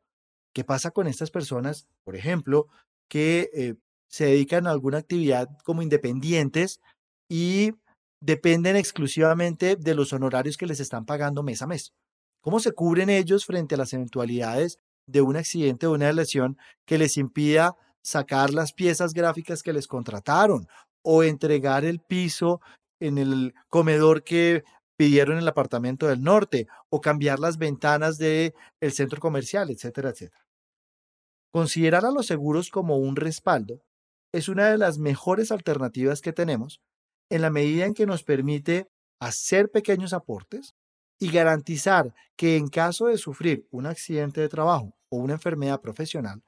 ¿Qué 0.53 0.63
pasa 0.63 0.91
con 0.91 1.07
estas 1.07 1.31
personas, 1.31 1.87
por 2.05 2.15
ejemplo, 2.15 2.67
que 3.09 3.49
eh, 3.55 3.73
se 4.07 4.25
dedican 4.25 4.67
a 4.67 4.71
alguna 4.71 4.99
actividad 4.99 5.49
como 5.63 5.81
independientes 5.81 6.79
y 7.27 7.71
dependen 8.21 8.75
exclusivamente 8.75 9.77
de 9.77 9.95
los 9.95 10.13
honorarios 10.13 10.57
que 10.57 10.67
les 10.67 10.79
están 10.79 11.05
pagando 11.05 11.41
mes 11.41 11.63
a 11.63 11.67
mes? 11.67 11.93
¿Cómo 12.43 12.59
se 12.59 12.71
cubren 12.71 13.09
ellos 13.09 13.45
frente 13.45 13.73
a 13.73 13.79
las 13.79 13.93
eventualidades 13.93 14.77
de 15.07 15.21
un 15.21 15.37
accidente 15.37 15.87
o 15.87 15.93
una 15.93 16.11
lesión 16.13 16.55
que 16.85 16.99
les 16.99 17.17
impida 17.17 17.73
sacar 18.03 18.53
las 18.53 18.73
piezas 18.73 19.13
gráficas 19.13 19.63
que 19.63 19.73
les 19.73 19.87
contrataron 19.87 20.67
o 21.01 21.23
entregar 21.23 21.83
el 21.83 21.99
piso 21.99 22.61
en 22.99 23.17
el 23.17 23.53
comedor 23.69 24.23
que 24.23 24.63
pidieron 24.97 25.37
en 25.37 25.43
el 25.43 25.47
apartamento 25.47 26.07
del 26.07 26.23
norte 26.23 26.67
o 26.89 27.01
cambiar 27.01 27.39
las 27.39 27.57
ventanas 27.57 28.17
del 28.17 28.53
el 28.81 28.91
centro 28.91 29.19
comercial, 29.19 29.69
etcétera, 29.69 30.09
etcétera. 30.09 30.45
Considerar 31.51 32.05
a 32.05 32.11
los 32.11 32.25
seguros 32.25 32.69
como 32.69 32.97
un 32.97 33.15
respaldo 33.15 33.81
es 34.33 34.49
una 34.49 34.69
de 34.69 34.77
las 34.77 34.97
mejores 34.97 35.51
alternativas 35.51 36.21
que 36.21 36.33
tenemos 36.33 36.81
en 37.29 37.41
la 37.41 37.49
medida 37.49 37.85
en 37.85 37.93
que 37.93 38.05
nos 38.05 38.23
permite 38.23 38.87
hacer 39.19 39.71
pequeños 39.71 40.13
aportes 40.13 40.75
y 41.19 41.31
garantizar 41.31 42.13
que 42.35 42.57
en 42.57 42.67
caso 42.67 43.07
de 43.07 43.17
sufrir 43.17 43.67
un 43.71 43.85
accidente 43.85 44.41
de 44.41 44.49
trabajo 44.49 44.95
o 45.09 45.17
una 45.17 45.33
enfermedad 45.33 45.81
profesional, 45.81 46.43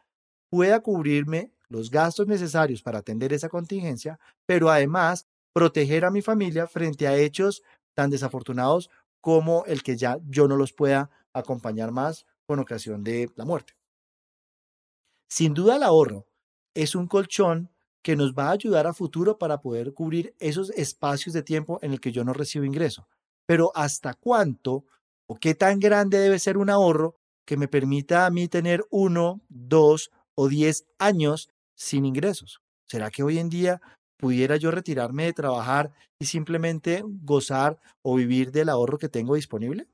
pueda 0.50 0.80
cubrirme 0.82 1.52
los 1.68 1.90
gastos 1.90 2.28
necesarios 2.28 2.82
para 2.82 3.00
atender 3.00 3.34
esa 3.34 3.50
contingencia, 3.50 4.20
pero 4.46 4.70
además 4.70 5.28
proteger 5.54 6.06
a 6.06 6.12
mi 6.12 6.22
familia 6.22 6.68
frente 6.68 7.08
a 7.08 7.18
hechos 7.18 7.64
tan 7.96 8.10
desafortunados 8.10 8.90
como 9.22 9.66
el 9.66 9.84
que 9.84 9.98
ya 9.98 10.18
yo 10.28 10.48
no 10.48 10.56
los 10.56 10.74
pueda 10.74 11.10
acompañar 11.34 11.92
más 11.92 12.26
con 12.46 12.60
ocasión 12.60 13.04
de 13.04 13.30
la 13.36 13.46
muerte. 13.46 13.74
Sin 15.30 15.54
duda 15.54 15.76
el 15.76 15.84
ahorro 15.84 16.26
es 16.74 16.96
un 16.96 17.08
colchón 17.08 17.70
que 18.02 18.16
nos 18.16 18.34
va 18.34 18.48
a 18.48 18.52
ayudar 18.52 18.88
a 18.88 18.94
futuro 18.94 19.38
para 19.38 19.62
poder 19.62 19.94
cubrir 19.94 20.34
esos 20.40 20.70
espacios 20.72 21.34
de 21.34 21.44
tiempo 21.44 21.80
en 21.82 21.92
el 21.92 22.00
que 22.00 22.12
yo 22.12 22.24
no 22.24 22.34
recibo 22.34 22.66
ingreso. 22.66 23.08
Pero 23.46 23.72
¿hasta 23.76 24.14
cuánto 24.14 24.86
o 25.28 25.36
qué 25.36 25.54
tan 25.54 25.80
grande 25.80 26.18
debe 26.18 26.40
ser 26.40 26.58
un 26.58 26.70
ahorro 26.70 27.16
que 27.46 27.58
me 27.58 27.68
permita 27.68 28.26
a 28.26 28.30
mí 28.30 28.48
tener 28.48 28.86
uno, 28.90 29.42
dos 29.50 30.12
o 30.36 30.48
diez 30.48 30.86
años 30.98 31.50
sin 31.76 32.06
ingresos? 32.06 32.62
¿Será 32.86 33.12
que 33.12 33.24
hoy 33.24 33.38
en 33.38 33.50
día 33.50 33.82
pudiera 34.20 34.58
yo 34.58 34.72
retirarme 34.72 35.26
de 35.26 35.34
trabajar 35.34 35.92
y 36.20 36.26
simplemente 36.26 37.04
gozar 37.06 37.80
o 38.04 38.16
vivir 38.16 38.52
del 38.52 38.70
ahorro 38.70 38.98
que 38.98 39.10
tengo 39.10 39.36
disponible? 39.36 39.88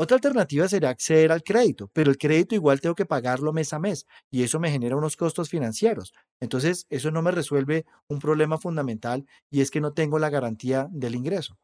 Otra 0.00 0.16
alternativa 0.16 0.68
sería 0.68 0.90
acceder 0.90 1.32
al 1.32 1.42
crédito, 1.42 1.90
pero 1.92 2.10
el 2.10 2.18
crédito 2.18 2.54
igual 2.54 2.80
tengo 2.80 2.94
que 2.94 3.04
pagarlo 3.04 3.52
mes 3.52 3.72
a 3.72 3.80
mes 3.80 4.06
y 4.30 4.44
eso 4.44 4.60
me 4.60 4.70
genera 4.70 4.96
unos 4.96 5.16
costos 5.16 5.48
financieros. 5.48 6.12
Entonces, 6.40 6.86
eso 6.88 7.10
no 7.10 7.20
me 7.20 7.32
resuelve 7.32 7.84
un 8.08 8.20
problema 8.20 8.58
fundamental 8.58 9.26
y 9.50 9.60
es 9.60 9.72
que 9.72 9.80
no 9.80 9.92
tengo 9.92 10.20
la 10.20 10.30
garantía 10.30 10.86
del 10.92 11.16
ingreso. 11.16 11.58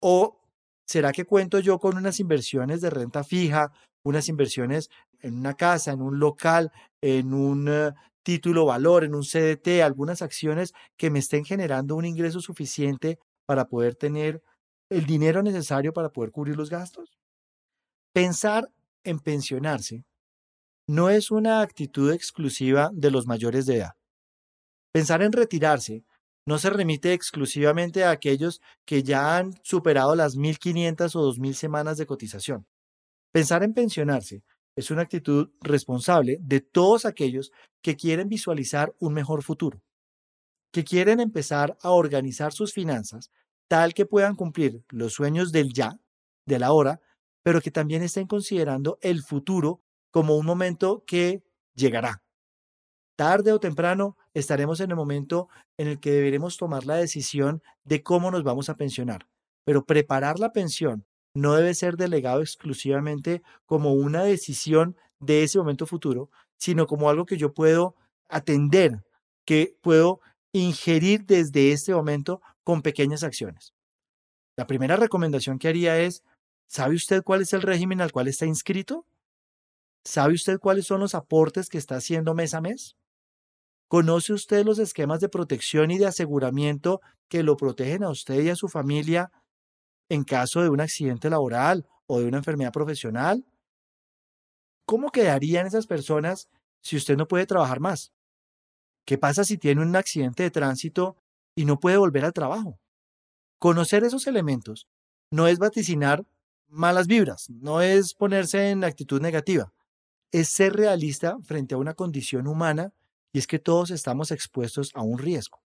¿O 0.00 0.40
será 0.86 1.12
que 1.12 1.26
cuento 1.26 1.58
yo 1.60 1.78
con 1.78 1.98
unas 1.98 2.18
inversiones 2.18 2.80
de 2.80 2.90
renta 2.90 3.24
fija, 3.24 3.72
unas 4.04 4.28
inversiones 4.30 4.88
en 5.20 5.38
una 5.38 5.54
casa, 5.54 5.92
en 5.92 6.00
un 6.00 6.18
local, 6.18 6.72
en 7.02 7.34
un 7.34 7.68
eh, 7.68 7.92
título 8.22 8.66
valor, 8.66 9.04
en 9.04 9.14
un 9.14 9.22
CDT, 9.22 9.82
algunas 9.82 10.22
acciones 10.22 10.72
que 10.96 11.10
me 11.10 11.18
estén 11.18 11.44
generando 11.44 11.96
un 11.96 12.04
ingreso 12.04 12.40
suficiente 12.40 13.18
para 13.46 13.66
poder 13.66 13.94
tener 13.94 14.42
el 14.90 15.06
dinero 15.06 15.42
necesario 15.42 15.92
para 15.92 16.10
poder 16.10 16.30
cubrir 16.30 16.56
los 16.56 16.70
gastos? 16.70 17.18
Pensar 18.12 18.68
en 19.04 19.20
pensionarse 19.20 20.04
no 20.88 21.08
es 21.08 21.30
una 21.30 21.60
actitud 21.60 22.12
exclusiva 22.12 22.90
de 22.92 23.10
los 23.10 23.26
mayores 23.26 23.66
de 23.66 23.76
edad. 23.76 23.92
Pensar 24.92 25.22
en 25.22 25.32
retirarse 25.32 26.04
no 26.46 26.58
se 26.58 26.70
remite 26.70 27.12
exclusivamente 27.12 28.02
a 28.02 28.10
aquellos 28.10 28.60
que 28.84 29.04
ya 29.04 29.36
han 29.36 29.52
superado 29.62 30.16
las 30.16 30.36
1.500 30.36 31.14
o 31.14 31.32
2.000 31.32 31.52
semanas 31.54 31.96
de 31.96 32.06
cotización. 32.06 32.66
Pensar 33.32 33.62
en 33.62 33.72
pensionarse 33.72 34.42
es 34.80 34.90
una 34.90 35.02
actitud 35.02 35.50
responsable 35.60 36.38
de 36.40 36.60
todos 36.60 37.04
aquellos 37.04 37.52
que 37.82 37.96
quieren 37.96 38.28
visualizar 38.28 38.94
un 38.98 39.14
mejor 39.14 39.42
futuro, 39.42 39.82
que 40.72 40.84
quieren 40.84 41.20
empezar 41.20 41.76
a 41.82 41.90
organizar 41.90 42.52
sus 42.52 42.72
finanzas 42.72 43.30
tal 43.68 43.94
que 43.94 44.04
puedan 44.04 44.34
cumplir 44.34 44.82
los 44.88 45.12
sueños 45.12 45.52
del 45.52 45.72
ya, 45.72 46.00
de 46.44 46.58
la 46.58 46.72
hora, 46.72 47.00
pero 47.44 47.60
que 47.60 47.70
también 47.70 48.02
estén 48.02 48.26
considerando 48.26 48.98
el 49.00 49.22
futuro 49.22 49.80
como 50.10 50.36
un 50.36 50.44
momento 50.44 51.04
que 51.06 51.44
llegará. 51.74 52.20
Tarde 53.16 53.52
o 53.52 53.60
temprano 53.60 54.16
estaremos 54.34 54.80
en 54.80 54.90
el 54.90 54.96
momento 54.96 55.48
en 55.76 55.86
el 55.86 56.00
que 56.00 56.10
deberemos 56.10 56.56
tomar 56.56 56.84
la 56.84 56.96
decisión 56.96 57.62
de 57.84 58.02
cómo 58.02 58.32
nos 58.32 58.42
vamos 58.42 58.68
a 58.68 58.74
pensionar, 58.74 59.28
pero 59.64 59.84
preparar 59.84 60.40
la 60.40 60.52
pensión 60.52 61.06
no 61.34 61.54
debe 61.54 61.74
ser 61.74 61.96
delegado 61.96 62.40
exclusivamente 62.40 63.42
como 63.66 63.94
una 63.94 64.22
decisión 64.24 64.96
de 65.20 65.42
ese 65.44 65.58
momento 65.58 65.86
futuro, 65.86 66.30
sino 66.56 66.86
como 66.86 67.08
algo 67.08 67.26
que 67.26 67.36
yo 67.36 67.52
puedo 67.52 67.94
atender, 68.28 69.04
que 69.44 69.76
puedo 69.82 70.20
ingerir 70.52 71.24
desde 71.26 71.72
este 71.72 71.94
momento 71.94 72.40
con 72.64 72.82
pequeñas 72.82 73.22
acciones. 73.22 73.72
La 74.56 74.66
primera 74.66 74.96
recomendación 74.96 75.58
que 75.58 75.68
haría 75.68 75.98
es 75.98 76.22
¿Sabe 76.70 76.94
usted 76.94 77.24
cuál 77.24 77.42
es 77.42 77.52
el 77.52 77.62
régimen 77.62 78.00
al 78.00 78.12
cual 78.12 78.28
está 78.28 78.46
inscrito? 78.46 79.04
¿Sabe 80.04 80.34
usted 80.34 80.60
cuáles 80.60 80.86
son 80.86 81.00
los 81.00 81.16
aportes 81.16 81.68
que 81.68 81.78
está 81.78 81.96
haciendo 81.96 82.32
mes 82.32 82.54
a 82.54 82.60
mes? 82.60 82.94
¿Conoce 83.88 84.32
usted 84.32 84.64
los 84.64 84.78
esquemas 84.78 85.18
de 85.18 85.28
protección 85.28 85.90
y 85.90 85.98
de 85.98 86.06
aseguramiento 86.06 87.00
que 87.28 87.42
lo 87.42 87.56
protegen 87.56 88.04
a 88.04 88.10
usted 88.10 88.40
y 88.40 88.50
a 88.50 88.54
su 88.54 88.68
familia 88.68 89.32
en 90.10 90.24
caso 90.24 90.60
de 90.60 90.68
un 90.68 90.80
accidente 90.80 91.30
laboral 91.30 91.86
o 92.06 92.20
de 92.20 92.26
una 92.26 92.38
enfermedad 92.38 92.72
profesional? 92.72 93.46
¿Cómo 94.84 95.10
quedarían 95.10 95.66
esas 95.66 95.86
personas 95.86 96.50
si 96.82 96.96
usted 96.96 97.16
no 97.16 97.28
puede 97.28 97.46
trabajar 97.46 97.80
más? 97.80 98.12
¿Qué 99.06 99.16
pasa 99.16 99.44
si 99.44 99.56
tiene 99.56 99.80
un 99.80 99.96
accidente 99.96 100.42
de 100.42 100.50
tránsito 100.50 101.16
y 101.54 101.64
no 101.64 101.80
puede 101.80 101.96
volver 101.96 102.24
al 102.24 102.32
trabajo? 102.32 102.78
Conocer 103.58 104.04
esos 104.04 104.26
elementos 104.26 104.88
no 105.30 105.46
es 105.46 105.58
vaticinar 105.58 106.26
malas 106.68 107.06
vibras, 107.06 107.48
no 107.48 107.80
es 107.80 108.14
ponerse 108.14 108.70
en 108.70 108.84
actitud 108.84 109.20
negativa, 109.20 109.72
es 110.32 110.48
ser 110.48 110.74
realista 110.74 111.38
frente 111.42 111.74
a 111.74 111.78
una 111.78 111.94
condición 111.94 112.46
humana 112.46 112.92
y 113.32 113.38
es 113.38 113.46
que 113.46 113.58
todos 113.58 113.90
estamos 113.90 114.32
expuestos 114.32 114.90
a 114.94 115.02
un 115.02 115.18
riesgo, 115.18 115.62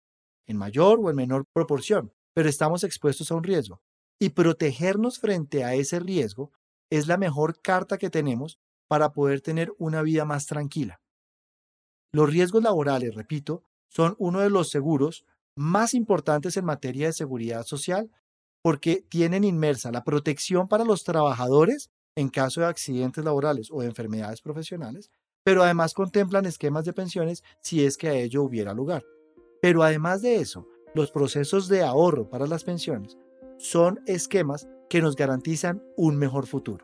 en 0.48 0.58
mayor 0.58 1.00
o 1.00 1.10
en 1.10 1.16
menor 1.16 1.46
proporción, 1.54 2.12
pero 2.34 2.50
estamos 2.50 2.84
expuestos 2.84 3.32
a 3.32 3.36
un 3.36 3.44
riesgo. 3.44 3.82
Y 4.22 4.30
protegernos 4.30 5.18
frente 5.18 5.64
a 5.64 5.74
ese 5.74 6.00
riesgo 6.00 6.52
es 6.92 7.08
la 7.08 7.18
mejor 7.18 7.60
carta 7.60 7.98
que 7.98 8.12
tenemos 8.12 8.60
para 8.88 9.14
poder 9.14 9.42
tener 9.42 9.74
una 9.80 10.04
vida 10.04 10.26
más 10.26 10.46
tranquila. 10.46 11.02
Los 12.14 12.30
riesgos 12.30 12.62
laborales, 12.62 13.16
repito, 13.16 13.64
son 13.90 14.16
uno 14.20 14.42
de 14.42 14.52
los 14.52 14.70
seguros 14.70 15.26
más 15.56 15.96
importantes 15.96 16.56
en 16.56 16.66
materia 16.66 17.08
de 17.08 17.14
seguridad 17.14 17.66
social 17.66 18.12
porque 18.62 19.04
tienen 19.10 19.44
inmersa 19.44 19.92
la 19.92 20.04
protección 20.04 20.68
para 20.68 20.86
los 20.86 21.04
trabajadores 21.04 21.90
en 22.16 22.30
caso 22.30 22.62
de 22.62 22.68
accidentes 22.68 23.26
laborales 23.26 23.70
o 23.72 23.82
de 23.82 23.88
enfermedades 23.88 24.44
profesionales, 24.44 25.10
pero 25.44 25.64
además 25.64 25.96
contemplan 25.96 26.46
esquemas 26.46 26.86
de 26.86 26.94
pensiones 26.94 27.44
si 27.64 27.84
es 27.84 27.98
que 27.98 28.10
a 28.10 28.14
ello 28.14 28.44
hubiera 28.44 28.76
lugar. 28.76 29.04
Pero 29.64 29.82
además 29.82 30.22
de 30.22 30.36
eso, 30.36 30.68
los 30.94 31.10
procesos 31.10 31.68
de 31.70 31.82
ahorro 31.82 32.30
para 32.30 32.46
las 32.46 32.64
pensiones 32.64 33.18
son 33.62 34.02
esquemas 34.08 34.68
que 34.90 35.02
nos 35.02 35.16
garantizan 35.16 35.84
un 35.96 36.18
mejor 36.18 36.48
futuro. 36.48 36.84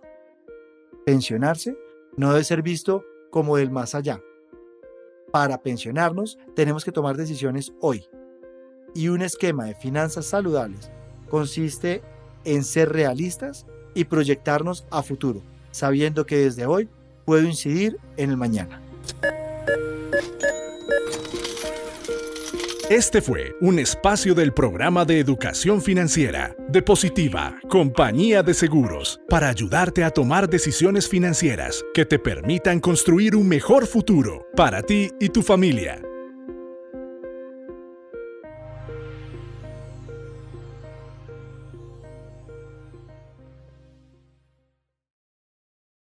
Pensionarse 1.06 1.76
no 2.16 2.32
debe 2.32 2.44
ser 2.44 2.62
visto 2.62 3.04
como 3.32 3.58
el 3.58 3.72
más 3.72 3.96
allá. 3.96 4.22
Para 5.32 5.62
pensionarnos 5.64 6.38
tenemos 6.56 6.86
que 6.86 6.92
tomar 6.92 7.18
decisiones 7.18 7.74
hoy. 7.82 8.06
Y 8.94 9.10
un 9.10 9.24
esquema 9.24 9.66
de 9.66 9.76
finanzas 9.76 10.28
saludables 10.28 10.92
consiste 11.30 12.04
en 12.46 12.64
ser 12.64 12.90
realistas 12.90 13.66
y 13.96 14.06
proyectarnos 14.06 14.86
a 14.92 15.02
futuro, 15.02 15.42
sabiendo 15.72 16.28
que 16.28 16.38
desde 16.38 16.68
hoy 16.68 16.90
puedo 17.26 17.44
incidir 17.44 18.00
en 18.18 18.30
el 18.30 18.38
mañana. 18.38 18.82
Este 22.90 23.22
fue 23.22 23.54
un 23.60 23.80
espacio 23.80 24.34
del 24.34 24.54
programa 24.54 25.04
de 25.04 25.20
educación 25.20 25.82
financiera 25.82 26.56
de 26.70 26.82
Positiva, 26.82 27.58
compañía 27.68 28.44
de 28.44 28.54
seguros, 28.54 29.20
para 29.28 29.50
ayudarte 29.50 30.06
a 30.06 30.10
tomar 30.10 30.48
decisiones 30.48 31.10
financieras 31.10 31.84
que 31.94 32.06
te 32.06 32.18
permitan 32.18 32.80
construir 32.80 33.36
un 33.36 33.46
mejor 33.46 33.88
futuro 33.88 34.48
para 34.56 34.84
ti 34.84 35.10
y 35.20 35.28
tu 35.28 35.42
familia. 35.42 36.02